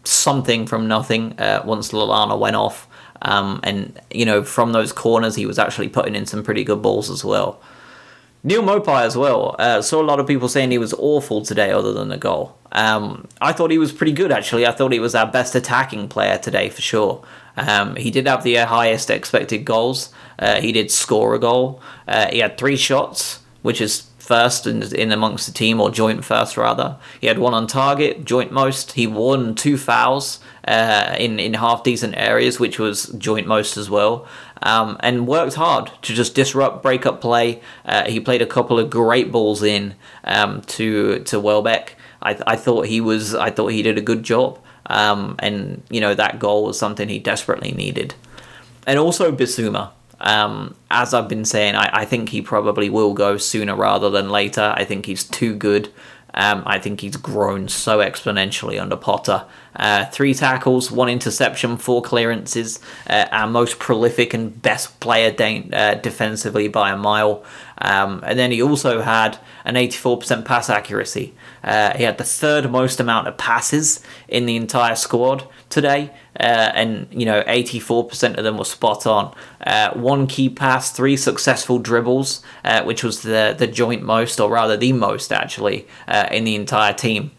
something 0.04 0.66
from 0.68 0.86
nothing 0.86 1.34
uh, 1.40 1.62
once 1.64 1.92
Lallana 1.92 2.38
went 2.38 2.54
off. 2.56 2.86
Um, 3.22 3.60
and, 3.62 4.00
you 4.10 4.24
know, 4.24 4.42
from 4.42 4.72
those 4.72 4.92
corners, 4.92 5.36
he 5.36 5.46
was 5.46 5.58
actually 5.58 5.88
putting 5.88 6.14
in 6.14 6.26
some 6.26 6.42
pretty 6.42 6.64
good 6.64 6.82
balls 6.82 7.10
as 7.10 7.24
well. 7.24 7.60
Neal 8.44 8.62
Maupay 8.62 9.02
as 9.02 9.16
well. 9.16 9.56
Uh, 9.58 9.82
saw 9.82 10.00
a 10.00 10.04
lot 10.04 10.20
of 10.20 10.26
people 10.26 10.48
saying 10.48 10.70
he 10.70 10.78
was 10.78 10.94
awful 10.94 11.44
today, 11.44 11.72
other 11.72 11.92
than 11.92 12.08
the 12.08 12.16
goal. 12.16 12.56
Um, 12.72 13.26
I 13.40 13.52
thought 13.52 13.70
he 13.70 13.78
was 13.78 13.90
pretty 13.92 14.12
good 14.12 14.30
actually. 14.30 14.66
I 14.66 14.72
thought 14.72 14.92
he 14.92 15.00
was 15.00 15.14
our 15.14 15.26
best 15.26 15.54
attacking 15.54 16.08
player 16.08 16.36
today 16.38 16.68
for 16.68 16.82
sure. 16.82 17.24
Um, 17.56 17.96
he 17.96 18.10
did 18.10 18.26
have 18.26 18.44
the 18.44 18.56
highest 18.56 19.08
expected 19.08 19.64
goals. 19.64 20.12
Uh, 20.38 20.60
he 20.60 20.72
did 20.72 20.90
score 20.90 21.34
a 21.34 21.38
goal. 21.38 21.80
Uh, 22.06 22.28
he 22.30 22.40
had 22.40 22.58
three 22.58 22.76
shots, 22.76 23.40
which 23.62 23.80
is 23.80 24.10
first 24.26 24.66
in, 24.66 24.82
in 24.94 25.12
amongst 25.12 25.46
the 25.46 25.52
team, 25.52 25.80
or 25.80 25.90
joint 25.90 26.24
first 26.24 26.56
rather. 26.56 26.96
He 27.20 27.26
had 27.26 27.38
one 27.38 27.54
on 27.54 27.66
target, 27.66 28.24
joint 28.24 28.52
most. 28.52 28.92
He 28.92 29.06
won 29.06 29.54
two 29.54 29.76
fouls 29.78 30.40
uh, 30.66 31.16
in 31.18 31.38
in 31.38 31.54
half 31.54 31.82
decent 31.82 32.16
areas, 32.16 32.58
which 32.58 32.78
was 32.78 33.06
joint 33.18 33.46
most 33.46 33.76
as 33.76 33.88
well. 33.88 34.26
Um, 34.62 34.96
and 35.00 35.26
worked 35.26 35.54
hard 35.54 35.92
to 36.02 36.14
just 36.14 36.34
disrupt, 36.34 36.82
break 36.82 37.06
up 37.06 37.20
play. 37.20 37.60
Uh, 37.84 38.04
he 38.04 38.20
played 38.20 38.42
a 38.42 38.46
couple 38.46 38.78
of 38.78 38.90
great 38.90 39.30
balls 39.30 39.62
in 39.62 39.94
um, 40.24 40.62
to 40.62 41.20
to 41.20 41.38
Welbeck. 41.38 41.96
I, 42.22 42.38
I 42.46 42.56
thought 42.56 42.86
he 42.86 43.00
was. 43.00 43.34
I 43.34 43.50
thought 43.50 43.68
he 43.68 43.82
did 43.82 43.98
a 43.98 44.02
good 44.02 44.22
job. 44.22 44.58
Um, 44.88 45.36
and 45.40 45.82
you 45.90 46.00
know 46.00 46.14
that 46.14 46.38
goal 46.38 46.64
was 46.64 46.78
something 46.78 47.08
he 47.08 47.18
desperately 47.18 47.72
needed. 47.72 48.14
And 48.86 48.98
also 48.98 49.32
Bissouma. 49.32 49.90
Um, 50.20 50.74
as 50.90 51.12
I've 51.14 51.28
been 51.28 51.44
saying, 51.44 51.74
I, 51.74 52.00
I 52.00 52.04
think 52.04 52.30
he 52.30 52.42
probably 52.42 52.88
will 52.88 53.14
go 53.14 53.36
sooner 53.36 53.74
rather 53.74 54.10
than 54.10 54.30
later. 54.30 54.74
I 54.76 54.84
think 54.84 55.06
he's 55.06 55.24
too 55.24 55.54
good. 55.54 55.90
Um, 56.34 56.62
I 56.66 56.78
think 56.78 57.00
he's 57.00 57.16
grown 57.16 57.68
so 57.68 57.98
exponentially 57.98 58.80
under 58.80 58.96
Potter. 58.96 59.46
Uh, 59.74 60.04
three 60.06 60.34
tackles, 60.34 60.92
one 60.92 61.08
interception, 61.08 61.78
four 61.78 62.02
clearances. 62.02 62.78
Uh, 63.08 63.26
our 63.32 63.46
most 63.46 63.78
prolific 63.78 64.34
and 64.34 64.60
best 64.60 65.00
player 65.00 65.30
de- 65.30 65.68
uh, 65.72 65.94
defensively 65.94 66.68
by 66.68 66.90
a 66.90 66.96
mile. 66.96 67.42
Um, 67.78 68.22
and 68.24 68.38
then 68.38 68.50
he 68.52 68.62
also 68.62 69.02
had 69.02 69.38
an 69.64 69.74
84% 69.74 70.44
pass 70.44 70.70
accuracy. 70.70 71.34
Uh, 71.62 71.96
he 71.96 72.04
had 72.04 72.18
the 72.18 72.24
third 72.24 72.70
most 72.70 73.00
amount 73.00 73.28
of 73.28 73.36
passes 73.36 74.02
in 74.28 74.46
the 74.46 74.56
entire 74.56 74.96
squad 74.96 75.46
today, 75.68 76.10
uh, 76.38 76.70
and 76.74 77.08
you 77.10 77.26
know 77.26 77.42
84% 77.42 78.36
of 78.36 78.44
them 78.44 78.56
were 78.56 78.64
spot 78.64 79.06
on. 79.06 79.34
Uh, 79.64 79.92
one 79.94 80.26
key 80.26 80.48
pass, 80.48 80.90
three 80.90 81.16
successful 81.16 81.78
dribbles, 81.78 82.42
uh, 82.64 82.82
which 82.84 83.02
was 83.02 83.22
the 83.22 83.54
the 83.56 83.66
joint 83.66 84.02
most, 84.02 84.40
or 84.40 84.50
rather 84.50 84.76
the 84.76 84.92
most 84.92 85.32
actually, 85.32 85.86
uh, 86.08 86.28
in 86.30 86.44
the 86.44 86.54
entire 86.54 86.94
team. 86.94 87.32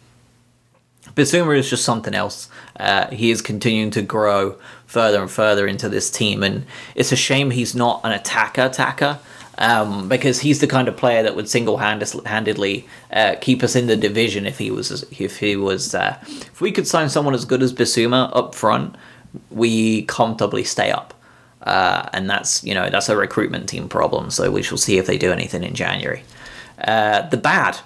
Bissouma 1.16 1.58
is 1.58 1.70
just 1.70 1.84
something 1.84 2.14
else. 2.14 2.48
Uh, 2.80 3.08
he 3.08 3.32
is 3.32 3.42
continuing 3.42 3.90
to 3.92 4.04
grow 4.04 4.58
further 4.86 5.20
and 5.20 5.32
further 5.32 5.66
into 5.66 5.90
this 5.90 6.12
team, 6.12 6.44
and 6.44 6.66
it's 6.94 7.12
a 7.12 7.16
shame 7.16 7.52
he's 7.52 7.74
not 7.74 8.02
an 8.04 8.12
attacker 8.12 8.62
attacker 8.62 9.20
um, 9.58 10.08
because 10.08 10.40
he's 10.40 10.60
the 10.60 10.68
kind 10.68 10.88
of 10.88 10.96
player 10.98 11.24
that 11.24 11.36
would 11.36 11.50
single-handedly 11.50 12.88
uh, 13.12 13.36
keep 13.42 13.64
us 13.64 13.76
in 13.76 13.88
the 13.88 13.96
division 13.96 14.46
if 14.46 14.58
he 14.58 14.70
was 14.70 15.04
if 15.20 15.40
he 15.40 15.56
was 15.56 15.96
uh, 15.96 16.18
if 16.28 16.62
we 16.62 16.72
could 16.72 16.88
sign 16.88 17.10
someone 17.10 17.34
as 17.34 17.46
good 17.46 17.64
as 17.64 17.74
Bissouma 17.74 18.30
up 18.36 18.54
front, 18.54 18.96
we 19.50 20.04
comfortably 20.04 20.64
stay 20.64 20.92
up. 20.92 21.14
Uh, 21.64 22.08
and 22.14 22.30
that's 22.30 22.64
you 22.64 22.74
know 22.74 22.90
that's 22.90 23.10
a 23.10 23.18
recruitment 23.18 23.68
team 23.68 23.90
problem. 23.90 24.30
So 24.30 24.52
we 24.52 24.62
shall 24.62 24.78
see 24.78 24.98
if 24.98 25.08
they 25.08 25.18
do 25.18 25.32
anything 25.32 25.64
in 25.64 25.74
January. 25.74 26.24
Uh, 26.82 27.28
the 27.28 27.38
bad. 27.38 27.80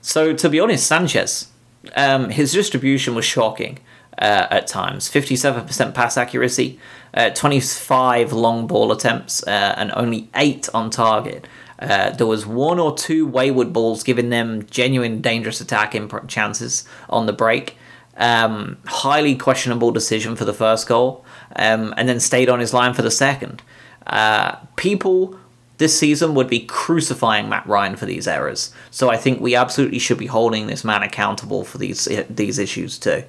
So 0.00 0.32
to 0.32 0.48
be 0.48 0.60
honest, 0.60 0.86
Sanchez, 0.86 1.48
um, 1.96 2.30
his 2.30 2.52
distribution 2.52 3.14
was 3.16 3.24
shocking 3.24 3.78
uh, 4.18 4.46
at 4.50 4.66
times. 4.66 5.08
Fifty-seven 5.08 5.66
percent 5.66 5.94
pass 5.94 6.16
accuracy, 6.16 6.78
uh, 7.14 7.30
25 7.30 8.32
long 8.32 8.66
ball 8.66 8.92
attempts, 8.92 9.42
uh, 9.46 9.74
and 9.76 9.90
only 9.92 10.28
8 10.34 10.68
on 10.74 10.90
target. 10.90 11.46
Uh, 11.78 12.10
there 12.10 12.26
was 12.26 12.46
one 12.46 12.78
or 12.78 12.96
two 12.96 13.26
wayward 13.26 13.72
balls 13.72 14.02
giving 14.02 14.30
them 14.30 14.64
genuine 14.66 15.20
dangerous 15.20 15.60
attacking 15.60 16.10
chances 16.26 16.84
on 17.08 17.26
the 17.26 17.32
break. 17.32 17.76
Um, 18.16 18.78
highly 18.86 19.36
questionable 19.36 19.90
decision 19.90 20.36
for 20.36 20.46
the 20.46 20.54
first 20.54 20.88
goal, 20.88 21.24
um, 21.54 21.92
and 21.98 22.08
then 22.08 22.18
stayed 22.18 22.48
on 22.48 22.60
his 22.60 22.72
line 22.72 22.94
for 22.94 23.02
the 23.02 23.10
second. 23.10 23.62
Uh, 24.06 24.56
people 24.76 25.38
this 25.78 25.98
season 25.98 26.34
would 26.34 26.48
be 26.48 26.60
crucifying 26.60 27.48
Matt 27.50 27.66
Ryan 27.66 27.96
for 27.96 28.06
these 28.06 28.26
errors. 28.26 28.72
So 28.90 29.10
I 29.10 29.18
think 29.18 29.40
we 29.40 29.54
absolutely 29.54 29.98
should 29.98 30.16
be 30.16 30.26
holding 30.26 30.66
this 30.66 30.84
man 30.84 31.02
accountable 31.02 31.64
for 31.64 31.76
these 31.78 32.08
these 32.30 32.58
issues 32.58 32.98
too. 32.98 33.24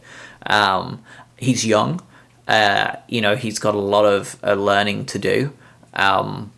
Um, 0.47 1.03
he's 1.37 1.65
young. 1.65 2.01
Uh, 2.47 2.95
you 3.07 3.21
know, 3.21 3.35
he's 3.35 3.59
got 3.59 3.75
a 3.75 3.79
lot 3.79 4.05
of 4.05 4.37
uh, 4.43 4.53
learning 4.53 5.05
to 5.07 5.19
do. 5.19 5.53
Um, 5.93 6.51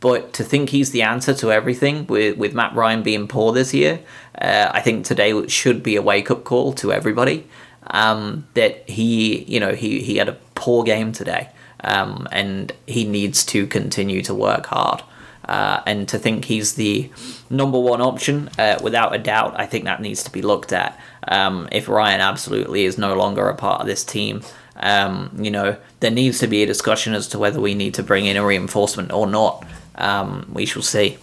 but 0.00 0.32
to 0.34 0.44
think 0.44 0.70
he's 0.70 0.92
the 0.92 1.02
answer 1.02 1.34
to 1.34 1.52
everything 1.52 2.06
with, 2.06 2.36
with 2.38 2.54
Matt 2.54 2.74
Ryan 2.74 3.02
being 3.02 3.28
poor 3.28 3.52
this 3.52 3.74
year, 3.74 4.00
uh, 4.40 4.70
I 4.72 4.80
think 4.80 5.04
today 5.04 5.46
should 5.46 5.82
be 5.82 5.96
a 5.96 6.02
wake 6.02 6.30
up 6.30 6.44
call 6.44 6.72
to 6.74 6.92
everybody. 6.92 7.46
Um, 7.86 8.46
that 8.54 8.88
he, 8.88 9.42
you 9.44 9.58
know, 9.58 9.74
he, 9.74 10.00
he 10.00 10.16
had 10.16 10.28
a 10.28 10.38
poor 10.54 10.84
game 10.84 11.12
today. 11.12 11.48
Um, 11.82 12.28
and 12.30 12.72
he 12.86 13.04
needs 13.04 13.44
to 13.46 13.66
continue 13.66 14.22
to 14.22 14.34
work 14.34 14.66
hard. 14.66 15.02
Uh, 15.50 15.82
and 15.84 16.08
to 16.08 16.16
think 16.16 16.44
he's 16.44 16.74
the 16.74 17.10
number 17.50 17.78
one 17.78 18.00
option, 18.00 18.48
uh, 18.56 18.78
without 18.80 19.12
a 19.12 19.18
doubt, 19.18 19.58
I 19.58 19.66
think 19.66 19.84
that 19.84 20.00
needs 20.00 20.22
to 20.22 20.30
be 20.30 20.42
looked 20.42 20.72
at. 20.72 20.96
Um, 21.26 21.68
if 21.72 21.88
Ryan 21.88 22.20
absolutely 22.20 22.84
is 22.84 22.96
no 22.96 23.14
longer 23.16 23.48
a 23.48 23.56
part 23.56 23.80
of 23.80 23.88
this 23.88 24.04
team, 24.04 24.42
um, 24.76 25.36
you 25.36 25.50
know, 25.50 25.76
there 25.98 26.12
needs 26.12 26.38
to 26.38 26.46
be 26.46 26.62
a 26.62 26.66
discussion 26.66 27.14
as 27.14 27.26
to 27.28 27.38
whether 27.40 27.60
we 27.60 27.74
need 27.74 27.94
to 27.94 28.04
bring 28.04 28.26
in 28.26 28.36
a 28.36 28.46
reinforcement 28.46 29.10
or 29.10 29.26
not. 29.26 29.66
Um, 29.96 30.48
we 30.52 30.66
shall 30.66 30.82
see. 30.82 31.18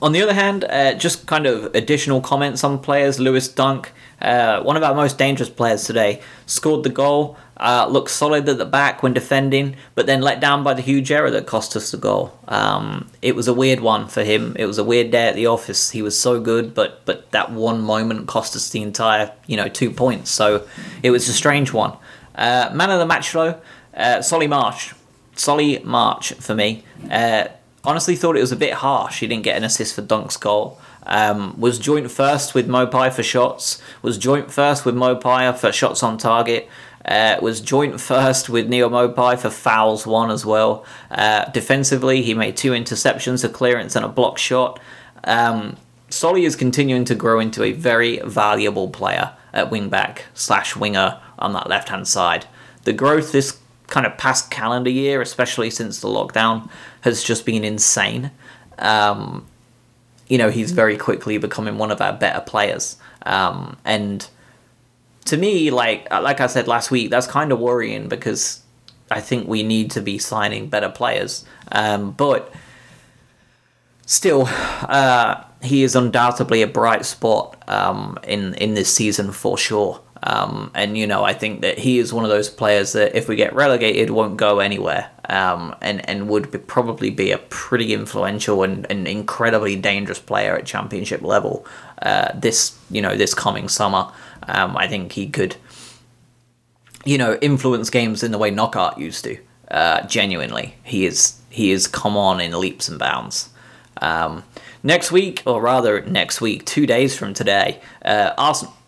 On 0.00 0.12
the 0.12 0.22
other 0.22 0.34
hand, 0.34 0.64
uh, 0.64 0.94
just 0.94 1.26
kind 1.26 1.46
of 1.46 1.74
additional 1.74 2.20
comments 2.20 2.62
on 2.62 2.78
players. 2.78 3.18
Lewis 3.18 3.48
Dunk, 3.48 3.92
uh, 4.22 4.62
one 4.62 4.76
of 4.76 4.82
our 4.82 4.94
most 4.94 5.18
dangerous 5.18 5.50
players 5.50 5.84
today, 5.84 6.20
scored 6.46 6.84
the 6.84 6.90
goal. 6.90 7.36
Uh, 7.56 7.88
looked 7.90 8.10
solid 8.10 8.48
at 8.48 8.56
the 8.56 8.64
back 8.64 9.02
when 9.02 9.12
defending, 9.12 9.74
but 9.96 10.06
then 10.06 10.20
let 10.20 10.38
down 10.38 10.62
by 10.62 10.72
the 10.72 10.82
huge 10.82 11.10
error 11.10 11.28
that 11.28 11.44
cost 11.44 11.74
us 11.74 11.90
the 11.90 11.96
goal. 11.96 12.38
Um, 12.46 13.10
it 13.20 13.34
was 13.34 13.48
a 13.48 13.52
weird 13.52 13.80
one 13.80 14.06
for 14.06 14.22
him. 14.22 14.54
It 14.56 14.66
was 14.66 14.78
a 14.78 14.84
weird 14.84 15.10
day 15.10 15.26
at 15.26 15.34
the 15.34 15.46
office. 15.46 15.90
He 15.90 16.00
was 16.00 16.16
so 16.16 16.40
good, 16.40 16.72
but 16.72 17.04
but 17.04 17.32
that 17.32 17.50
one 17.50 17.80
moment 17.80 18.28
cost 18.28 18.54
us 18.54 18.70
the 18.70 18.80
entire 18.80 19.32
you 19.48 19.56
know 19.56 19.68
two 19.68 19.90
points. 19.90 20.30
So 20.30 20.68
it 21.02 21.10
was 21.10 21.28
a 21.28 21.32
strange 21.32 21.72
one. 21.72 21.96
Uh, 22.36 22.70
man 22.72 22.90
of 22.90 23.00
the 23.00 23.06
match 23.06 23.32
though, 23.32 23.60
uh, 23.94 24.22
Solly 24.22 24.46
March. 24.46 24.94
Solly 25.34 25.80
March 25.80 26.32
for 26.34 26.54
me. 26.54 26.84
Uh, 27.10 27.48
honestly, 27.88 28.14
thought 28.14 28.36
it 28.36 28.40
was 28.40 28.52
a 28.52 28.56
bit 28.56 28.74
harsh. 28.74 29.20
He 29.20 29.26
didn't 29.26 29.44
get 29.44 29.56
an 29.56 29.64
assist 29.64 29.94
for 29.94 30.02
Dunk's 30.02 30.36
goal. 30.36 30.78
Um, 31.06 31.58
was 31.58 31.78
joint 31.78 32.10
first 32.10 32.54
with 32.54 32.68
Maupay 32.68 33.10
for 33.10 33.22
shots. 33.22 33.80
Was 34.02 34.18
joint 34.18 34.52
first 34.52 34.84
with 34.84 34.94
Maupay 34.94 35.56
for 35.56 35.72
shots 35.72 36.02
on 36.02 36.18
target. 36.18 36.68
Uh, 37.02 37.38
was 37.40 37.62
joint 37.62 37.98
first 37.98 38.50
with 38.50 38.68
Neal 38.68 38.90
Maupay 38.90 39.38
for 39.38 39.48
fouls 39.48 40.06
one 40.06 40.30
as 40.30 40.44
well. 40.44 40.84
Uh, 41.10 41.46
defensively, 41.46 42.20
he 42.20 42.34
made 42.34 42.58
two 42.58 42.72
interceptions, 42.72 43.42
a 43.42 43.48
clearance, 43.48 43.96
and 43.96 44.04
a 44.04 44.08
block 44.08 44.36
shot. 44.36 44.78
Um, 45.24 45.78
Solly 46.10 46.44
is 46.44 46.56
continuing 46.56 47.06
to 47.06 47.14
grow 47.14 47.40
into 47.40 47.62
a 47.62 47.72
very 47.72 48.18
valuable 48.18 48.90
player 48.90 49.32
at 49.54 49.70
wingback 49.70 50.20
slash 50.34 50.76
winger 50.76 51.20
on 51.38 51.54
that 51.54 51.68
left 51.68 51.88
hand 51.88 52.06
side. 52.06 52.44
The 52.84 52.92
growth 52.92 53.32
this 53.32 53.58
kind 53.88 54.06
of 54.06 54.16
past 54.16 54.50
calendar 54.50 54.90
year, 54.90 55.20
especially 55.20 55.70
since 55.70 56.00
the 56.00 56.08
lockdown, 56.08 56.70
has 57.00 57.22
just 57.22 57.44
been 57.44 57.64
insane. 57.64 58.30
Um, 58.78 59.46
you 60.28 60.38
know, 60.38 60.50
he's 60.50 60.72
very 60.72 60.96
quickly 60.96 61.38
becoming 61.38 61.78
one 61.78 61.90
of 61.90 62.00
our 62.00 62.12
better 62.12 62.40
players. 62.40 62.96
Um, 63.22 63.76
and 63.84 64.28
to 65.24 65.36
me, 65.36 65.70
like 65.70 66.10
like 66.10 66.40
I 66.40 66.46
said 66.46 66.68
last 66.68 66.90
week, 66.90 67.10
that's 67.10 67.26
kind 67.26 67.50
of 67.50 67.58
worrying 67.58 68.08
because 68.08 68.62
I 69.10 69.20
think 69.20 69.48
we 69.48 69.62
need 69.62 69.90
to 69.92 70.00
be 70.00 70.18
signing 70.18 70.68
better 70.68 70.88
players. 70.90 71.44
Um, 71.72 72.12
but 72.12 72.52
still, 74.06 74.48
uh, 74.82 75.44
he 75.62 75.82
is 75.82 75.96
undoubtedly 75.96 76.62
a 76.62 76.66
bright 76.66 77.04
spot 77.04 77.62
um, 77.68 78.18
in 78.22 78.54
in 78.54 78.74
this 78.74 78.92
season 78.92 79.32
for 79.32 79.58
sure. 79.58 80.00
Um, 80.22 80.70
and 80.74 80.98
you 80.98 81.06
know, 81.06 81.24
I 81.24 81.32
think 81.32 81.60
that 81.62 81.78
he 81.78 81.98
is 81.98 82.12
one 82.12 82.24
of 82.24 82.30
those 82.30 82.50
players 82.50 82.92
that 82.92 83.14
if 83.14 83.28
we 83.28 83.36
get 83.36 83.54
relegated, 83.54 84.10
won't 84.10 84.36
go 84.36 84.58
anywhere, 84.58 85.10
um, 85.28 85.74
and 85.80 86.08
and 86.08 86.28
would 86.28 86.50
be, 86.50 86.58
probably 86.58 87.10
be 87.10 87.30
a 87.30 87.38
pretty 87.38 87.94
influential 87.94 88.62
and, 88.62 88.86
and 88.90 89.06
incredibly 89.06 89.76
dangerous 89.76 90.18
player 90.18 90.56
at 90.56 90.66
championship 90.66 91.22
level. 91.22 91.64
Uh, 92.02 92.32
this 92.34 92.76
you 92.90 93.00
know 93.00 93.16
this 93.16 93.34
coming 93.34 93.68
summer. 93.68 94.10
Um, 94.48 94.76
I 94.76 94.88
think 94.88 95.12
he 95.12 95.28
could, 95.28 95.56
you 97.04 97.18
know, 97.18 97.38
influence 97.40 97.90
games 97.90 98.22
in 98.22 98.32
the 98.32 98.38
way 98.38 98.50
Knockaert 98.50 98.98
used 98.98 99.24
to. 99.24 99.38
Uh, 99.70 100.06
genuinely, 100.06 100.76
he 100.82 101.06
is 101.06 101.38
he 101.50 101.70
has 101.70 101.86
come 101.86 102.16
on 102.16 102.40
in 102.40 102.58
leaps 102.58 102.88
and 102.88 102.98
bounds. 102.98 103.50
Um, 104.00 104.44
next 104.82 105.12
week, 105.12 105.42
or 105.46 105.60
rather 105.60 106.02
next 106.02 106.40
week, 106.40 106.64
two 106.64 106.86
days 106.86 107.16
from 107.16 107.34
today, 107.34 107.80
uh, 108.04 108.32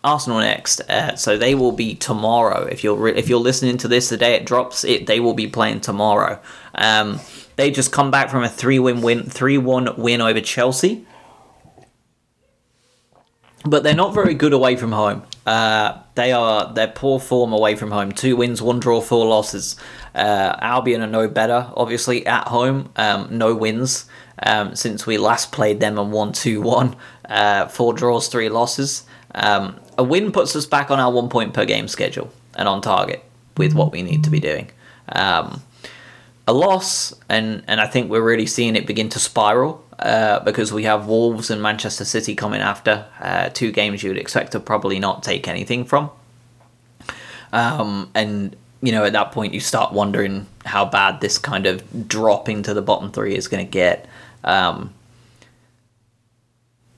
Arsenal, 0.03 0.39
next. 0.39 0.81
Uh, 0.81 1.15
so 1.15 1.37
they 1.37 1.55
will 1.55 1.71
be 1.71 1.95
tomorrow. 1.95 2.65
If 2.65 2.83
you're 2.83 2.95
re- 2.95 3.15
if 3.15 3.29
you're 3.29 3.39
listening 3.39 3.77
to 3.77 3.87
this 3.87 4.09
the 4.09 4.17
day 4.17 4.35
it 4.35 4.45
drops, 4.45 4.83
it 4.83 5.07
they 5.07 5.19
will 5.19 5.33
be 5.33 5.47
playing 5.47 5.81
tomorrow. 5.81 6.39
Um, 6.75 7.19
they 7.55 7.71
just 7.71 7.91
come 7.91 8.11
back 8.11 8.29
from 8.29 8.43
a 8.43 8.49
three 8.49 8.79
win 8.79 9.01
win 9.01 9.23
three 9.23 9.57
one 9.57 9.95
win 9.97 10.21
over 10.21 10.41
Chelsea, 10.41 11.05
but 13.65 13.83
they're 13.83 13.93
not 13.93 14.13
very 14.13 14.33
good 14.33 14.53
away 14.53 14.75
from 14.75 14.91
home. 14.91 15.23
Uh, 15.45 15.99
they 16.15 16.31
are 16.31 16.73
they're 16.73 16.87
poor 16.87 17.19
form 17.19 17.51
away 17.53 17.75
from 17.75 17.91
home. 17.91 18.11
Two 18.11 18.35
wins, 18.35 18.61
one 18.61 18.79
draw, 18.79 19.01
four 19.01 19.25
losses. 19.25 19.75
Uh, 20.13 20.55
Albion 20.61 21.01
are 21.01 21.07
no 21.07 21.27
better, 21.27 21.71
obviously 21.75 22.25
at 22.27 22.47
home. 22.47 22.91
Um, 22.95 23.37
no 23.37 23.55
wins 23.55 24.05
um, 24.43 24.75
since 24.75 25.05
we 25.05 25.17
last 25.17 25.51
played 25.51 25.79
them 25.79 25.97
and 25.97 26.11
won 26.11 26.33
two 26.33 26.61
one. 26.61 26.95
Uh, 27.27 27.67
four 27.67 27.93
draws, 27.93 28.27
three 28.27 28.49
losses. 28.49 29.03
Um, 29.33 29.79
a 29.97 30.03
win 30.03 30.31
puts 30.31 30.55
us 30.55 30.65
back 30.65 30.91
on 30.91 30.99
our 30.99 31.11
one 31.11 31.29
point 31.29 31.53
per 31.53 31.65
game 31.65 31.87
schedule 31.87 32.31
and 32.55 32.67
on 32.67 32.81
target 32.81 33.23
with 33.57 33.73
what 33.73 33.91
we 33.91 34.01
need 34.01 34.23
to 34.25 34.29
be 34.29 34.39
doing. 34.39 34.69
Um, 35.09 35.61
a 36.47 36.53
loss, 36.53 37.13
and 37.29 37.63
and 37.67 37.79
I 37.79 37.87
think 37.87 38.09
we're 38.09 38.23
really 38.23 38.45
seeing 38.45 38.75
it 38.75 38.85
begin 38.85 39.09
to 39.09 39.19
spiral 39.19 39.85
uh, 40.01 40.39
because 40.39 40.73
we 40.73 40.83
have 40.83 41.07
Wolves 41.07 41.49
and 41.49 41.61
Manchester 41.61 42.05
City 42.05 42.35
coming 42.35 42.61
after 42.61 43.05
uh, 43.19 43.49
two 43.49 43.71
games 43.71 44.03
you 44.03 44.09
would 44.09 44.17
expect 44.17 44.53
to 44.53 44.59
probably 44.59 44.99
not 44.99 45.23
take 45.23 45.47
anything 45.47 45.85
from. 45.85 46.09
Um, 47.53 48.09
and 48.15 48.55
you 48.81 48.91
know 48.91 49.03
at 49.03 49.13
that 49.13 49.31
point 49.31 49.53
you 49.53 49.59
start 49.59 49.93
wondering 49.93 50.47
how 50.65 50.85
bad 50.85 51.21
this 51.21 51.37
kind 51.37 51.65
of 51.65 52.07
dropping 52.07 52.63
to 52.63 52.73
the 52.73 52.81
bottom 52.81 53.11
three 53.11 53.35
is 53.35 53.47
going 53.47 53.65
to 53.65 53.69
get. 53.69 54.07
Um, 54.43 54.93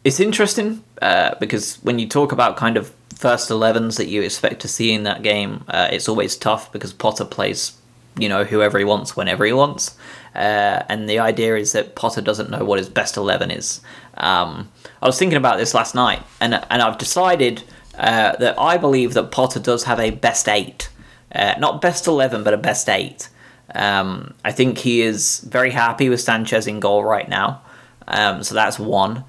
it's 0.04 0.20
interesting 0.20 0.84
uh, 1.02 1.36
because 1.39 1.76
when 1.78 1.98
you 1.98 2.08
talk 2.08 2.32
about 2.32 2.58
kind 2.58 2.78
of 2.78 2.94
first 3.16 3.50
11s 3.50 3.98
that 3.98 4.08
you 4.08 4.22
expect 4.22 4.62
to 4.62 4.68
see 4.68 4.92
in 4.92 5.04
that 5.04 5.24
game, 5.24 5.63
uh, 5.70 5.88
it's 5.92 6.10
always 6.10 6.36
tough 6.36 6.72
because 6.72 6.92
Potter 6.92 7.24
plays, 7.26 7.78
you 8.17 8.30
know, 8.30 8.43
whoever 8.43 8.78
he 8.78 8.86
wants 8.86 9.15
whenever 9.15 9.45
he 9.45 9.54
wants. 9.54 9.97
Uh, 10.36 10.84
and 10.89 11.10
the 11.10 11.19
idea 11.19 11.56
is 11.56 11.71
that 11.73 11.95
Potter 11.95 12.21
doesn't 12.21 12.49
know 12.49 12.63
what 12.63 12.80
his 12.80 12.89
best 12.89 13.17
11 13.17 13.52
is. 13.52 13.82
Um, 14.15 14.71
I 15.02 15.06
was 15.06 15.17
thinking 15.19 15.38
about 15.38 15.58
this 15.58 15.73
last 15.73 15.95
night, 15.95 16.23
and, 16.41 16.54
and 16.54 16.82
I've 16.82 16.97
decided 16.97 17.63
uh, 17.95 18.36
that 18.38 18.60
I 18.60 18.78
believe 18.78 19.13
that 19.13 19.32
Potter 19.32 19.60
does 19.60 19.84
have 19.84 19.99
a 19.99 20.12
best 20.12 20.47
8. 20.47 20.89
Uh, 21.34 21.56
not 21.60 21.82
best 21.82 22.08
11, 22.08 22.43
but 22.43 22.54
a 22.54 22.58
best 22.58 22.89
8. 22.89 23.30
Um, 23.76 24.34
I 24.43 24.52
think 24.52 24.80
he 24.80 25.02
is 25.02 25.39
very 25.39 25.71
happy 25.71 26.10
with 26.10 26.21
Sanchez 26.21 26.67
in 26.67 26.80
goal 26.80 27.04
right 27.04 27.30
now. 27.30 27.62
Um, 28.08 28.43
so 28.43 28.54
that's 28.54 28.78
one 28.78 29.23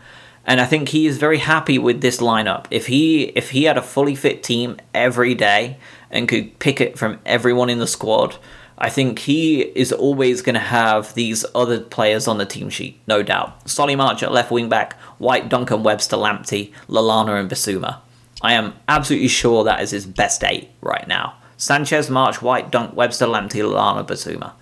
and 0.47 0.61
I 0.61 0.67
think 0.67 0.91
he 0.91 1.07
is 1.07 1.19
very 1.19 1.39
happy 1.39 1.79
with 1.79 2.01
this 2.01 2.21
lineup. 2.21 2.67
If 2.71 2.87
he 2.87 3.25
if 3.25 3.51
he 3.51 3.65
had 3.65 3.79
a 3.79 3.83
fully 3.83 4.15
fit 4.15 4.43
team 4.43 4.77
every 4.93 5.35
day 5.35 5.79
and 6.11 6.29
could 6.29 6.59
pick 6.59 6.81
it 6.81 6.99
from 6.99 7.19
everyone 7.25 7.71
in 7.71 7.79
the 7.79 7.87
squad, 7.87 8.37
I 8.77 8.91
think 8.91 9.21
he 9.21 9.63
is 9.63 9.93
always 9.93 10.43
going 10.43 10.55
to 10.55 10.61
have 10.61 11.15
these 11.15 11.45
other 11.55 11.81
players 11.81 12.27
on 12.27 12.39
the 12.39 12.47
team 12.47 12.71
sheet, 12.71 13.01
no 13.07 13.23
doubt. 13.23 13.69
Solly 13.69 13.95
March 13.95 14.23
at 14.23 14.33
left 14.33 14.51
wing 14.51 14.69
back, 14.69 14.95
White, 15.19 15.49
Duncan, 15.49 15.83
Webster, 15.83 16.17
Lamptey, 16.17 16.73
Lallana, 16.89 17.39
and 17.39 17.51
Bissouma. 17.51 17.99
I 18.43 18.55
am 18.55 18.75
absolutely 18.89 19.29
sure 19.29 19.65
that 19.65 19.81
is 19.81 19.93
his 19.93 20.07
best 20.07 20.43
eight 20.43 20.71
right 20.81 21.07
now. 21.07 21.35
Sanchez, 21.57 22.11
March, 22.11 22.43
White, 22.43 22.71
Dunk, 22.71 22.97
Webster, 22.97 23.27
Lamptey, 23.27 23.63
Lallana, 23.63 24.07
Bissouma. 24.07 24.53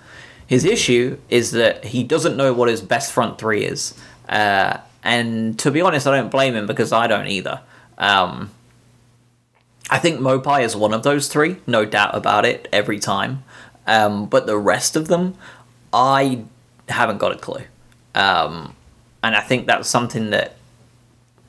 His 0.46 0.64
issue 0.64 1.18
is 1.30 1.52
that 1.52 1.86
he 1.86 2.04
doesn't 2.04 2.36
know 2.36 2.52
what 2.52 2.68
his 2.68 2.82
best 2.82 3.12
front 3.12 3.38
three 3.38 3.64
is. 3.64 3.94
Uh, 4.28 4.76
and 5.02 5.58
to 5.58 5.70
be 5.70 5.80
honest, 5.80 6.06
I 6.06 6.16
don't 6.16 6.30
blame 6.30 6.54
him 6.54 6.66
because 6.66 6.92
I 6.92 7.06
don't 7.06 7.26
either. 7.26 7.60
Um, 7.96 8.50
I 9.90 9.98
think 9.98 10.20
Maupay 10.20 10.62
is 10.62 10.76
one 10.76 10.92
of 10.94 11.02
those 11.02 11.28
three, 11.28 11.56
no 11.66 11.84
doubt 11.84 12.14
about 12.14 12.44
it, 12.44 12.68
every 12.72 12.98
time. 12.98 13.44
Um, 13.86 14.26
but 14.26 14.46
the 14.46 14.56
rest 14.56 14.96
of 14.96 15.08
them, 15.08 15.34
I 15.92 16.44
haven't 16.88 17.18
got 17.18 17.32
a 17.32 17.38
clue. 17.38 17.64
Um, 18.14 18.74
and 19.22 19.34
I 19.34 19.40
think 19.40 19.66
that's 19.66 19.88
something 19.88 20.30
that 20.30 20.56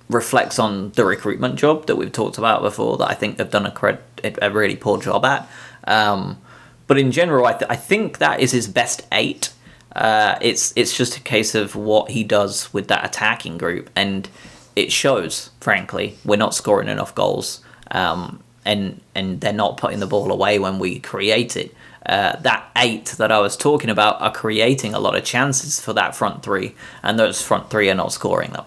reflects 0.09 0.59
on 0.59 0.91
the 0.91 1.05
recruitment 1.05 1.55
job 1.55 1.87
that 1.87 1.95
we've 1.95 2.11
talked 2.11 2.37
about 2.37 2.61
before 2.61 2.97
that 2.97 3.09
I 3.09 3.13
think 3.13 3.37
they've 3.37 3.49
done 3.49 3.65
a, 3.65 3.71
cred- 3.71 3.99
a 4.41 4.51
really 4.51 4.75
poor 4.75 5.01
job 5.01 5.25
at. 5.25 5.49
Um, 5.85 6.39
but 6.87 6.97
in 6.97 7.11
general, 7.11 7.45
I, 7.45 7.53
th- 7.53 7.69
I 7.69 7.75
think 7.75 8.19
that 8.19 8.39
is 8.39 8.51
his 8.51 8.67
best 8.67 9.07
eight. 9.11 9.51
Uh, 9.95 10.37
it's 10.41 10.73
it's 10.75 10.95
just 10.97 11.17
a 11.17 11.19
case 11.19 11.53
of 11.55 11.75
what 11.75 12.11
he 12.11 12.23
does 12.23 12.73
with 12.73 12.87
that 12.87 13.05
attacking 13.05 13.57
group, 13.57 13.89
and 13.95 14.27
it 14.75 14.91
shows. 14.91 15.51
Frankly, 15.59 16.17
we're 16.25 16.35
not 16.35 16.55
scoring 16.55 16.87
enough 16.87 17.13
goals, 17.13 17.61
um, 17.91 18.41
and 18.65 19.01
and 19.13 19.39
they're 19.39 19.53
not 19.53 19.77
putting 19.77 19.99
the 19.99 20.07
ball 20.07 20.31
away 20.31 20.57
when 20.57 20.79
we 20.79 20.99
create 20.99 21.55
it. 21.55 21.75
Uh, 22.05 22.35
that 22.41 22.69
eight 22.75 23.05
that 23.17 23.31
I 23.31 23.39
was 23.39 23.55
talking 23.55 23.89
about 23.89 24.21
are 24.21 24.31
creating 24.31 24.93
a 24.93 24.99
lot 24.99 25.15
of 25.15 25.23
chances 25.23 25.79
for 25.79 25.93
that 25.93 26.15
front 26.15 26.43
three, 26.43 26.75
and 27.01 27.17
those 27.17 27.41
front 27.41 27.69
three 27.69 27.89
are 27.89 27.95
not 27.95 28.11
scoring 28.11 28.51
them. 28.51 28.65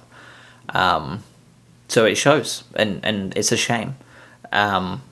Um, 0.71 1.23
so 1.89 2.05
it 2.05 2.17
shows, 2.17 2.65
and 2.75 3.01
and 3.05 3.37
it's 3.37 3.53
a 3.53 3.57
shame. 3.57 3.97
Um, 4.53 5.03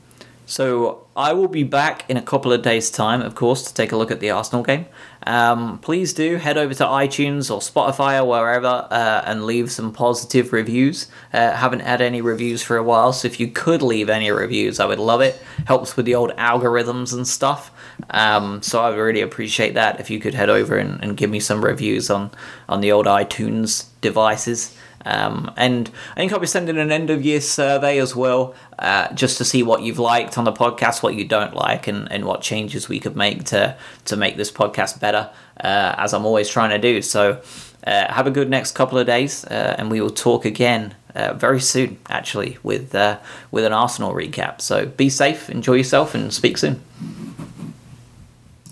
so 0.47 1.07
I 1.17 1.33
will 1.33 1.49
be 1.49 1.63
back 1.63 2.09
in 2.11 2.17
a 2.17 2.23
couple 2.23 2.53
of 2.53 2.63
days' 2.63 2.91
time, 2.91 3.23
of 3.23 3.35
course, 3.35 3.63
to 3.65 3.75
take 3.75 3.93
a 3.93 3.97
look 3.97 4.11
at 4.11 4.21
the 4.21 4.31
Arsenal 4.31 4.63
game. 4.63 4.87
Um, 5.27 5.79
please 5.79 6.13
do 6.13 6.37
head 6.37 6.59
over 6.59 6.75
to 6.75 6.85
iTunes 6.85 7.51
or 7.51 7.61
Spotify 7.61 8.21
or 8.21 8.27
wherever 8.27 8.87
uh, 8.91 9.23
and 9.25 9.47
leave 9.47 9.71
some 9.73 9.93
positive 9.93 10.53
reviews. 10.53 11.07
Uh, 11.33 11.53
haven't 11.53 11.81
had 11.81 12.03
any 12.03 12.21
reviews 12.21 12.63
for 12.63 12.77
a 12.77 12.83
while, 12.83 13.13
so 13.13 13.27
if 13.27 13.41
you 13.41 13.49
could 13.49 13.81
leave 13.81 14.11
any 14.11 14.31
reviews, 14.31 14.81
I 14.81 14.87
would 14.87 14.99
love 14.99 15.23
it. 15.23 15.43
Helps 15.67 15.97
with 15.97 16.05
the 16.05 16.15
old 16.15 16.33
algorithms 16.33 17.15
and 17.15 17.27
stuff. 17.27 17.71
Um, 18.11 18.62
so 18.62 18.83
I 18.83 18.94
really 18.94 19.20
appreciate 19.20 19.74
that 19.74 20.00
if 20.00 20.11
you 20.11 20.20
could 20.20 20.35
head 20.35 20.50
over 20.50 20.76
and, 20.76 21.02
and 21.02 21.16
give 21.16 21.30
me 21.30 21.40
some 21.40 21.64
reviews 21.64 22.11
on, 22.11 22.30
on 22.68 22.80
the 22.80 22.92
old 22.92 23.07
iTunes 23.07 23.87
devices. 24.00 24.76
Um, 25.07 25.52
and 25.57 25.90
I 26.12 26.14
think 26.16 26.33
I'll 26.33 26.38
be 26.38 26.46
sending 26.46 26.78
an 26.78 26.90
end 26.90 27.11
of 27.11 27.22
year 27.22 27.40
survey 27.40 27.98
as 27.98 28.16
well, 28.16 28.54
uh, 28.78 29.12
just 29.12 29.37
to 29.38 29.44
see 29.44 29.62
what 29.62 29.83
you've 29.83 29.98
liked 29.98 30.38
on 30.38 30.44
the 30.44 30.52
podcast, 30.52 31.02
what 31.02 31.14
you 31.14 31.26
don't 31.26 31.54
like, 31.54 31.87
and, 31.87 32.11
and 32.11 32.24
what 32.24 32.40
changes 32.40 32.88
we 32.88 33.00
could 33.00 33.14
make 33.14 33.44
to 33.44 33.76
to 34.07 34.16
make 34.16 34.37
this 34.37 34.50
podcast 34.50 35.00
better, 35.00 35.30
uh, 35.61 35.94
as 35.98 36.14
I'm 36.14 36.24
always 36.24 36.48
trying 36.48 36.70
to 36.70 36.78
do. 36.78 37.02
So 37.02 37.42
uh, 37.87 38.12
have 38.12 38.26
a 38.26 38.30
good 38.30 38.48
next 38.48 38.72
couple 38.72 38.98
of 38.98 39.07
days, 39.07 39.44
uh, 39.44 39.74
and 39.78 39.90
we 39.90 40.00
will 40.00 40.11
talk 40.11 40.46
again 40.46 40.94
uh, 41.14 41.35
very 41.35 41.61
soon, 41.61 41.98
actually, 42.09 42.57
with 42.62 42.94
uh, 42.94 43.18
with 43.50 43.64
an 43.64 43.74
Arsenal 43.74 44.14
recap. 44.14 44.62
So 44.62 44.87
be 44.87 45.11
safe, 45.11 45.50
enjoy 45.50 45.74
yourself, 45.74 46.14
and 46.14 46.33
speak 46.33 46.57
soon. 46.57 46.83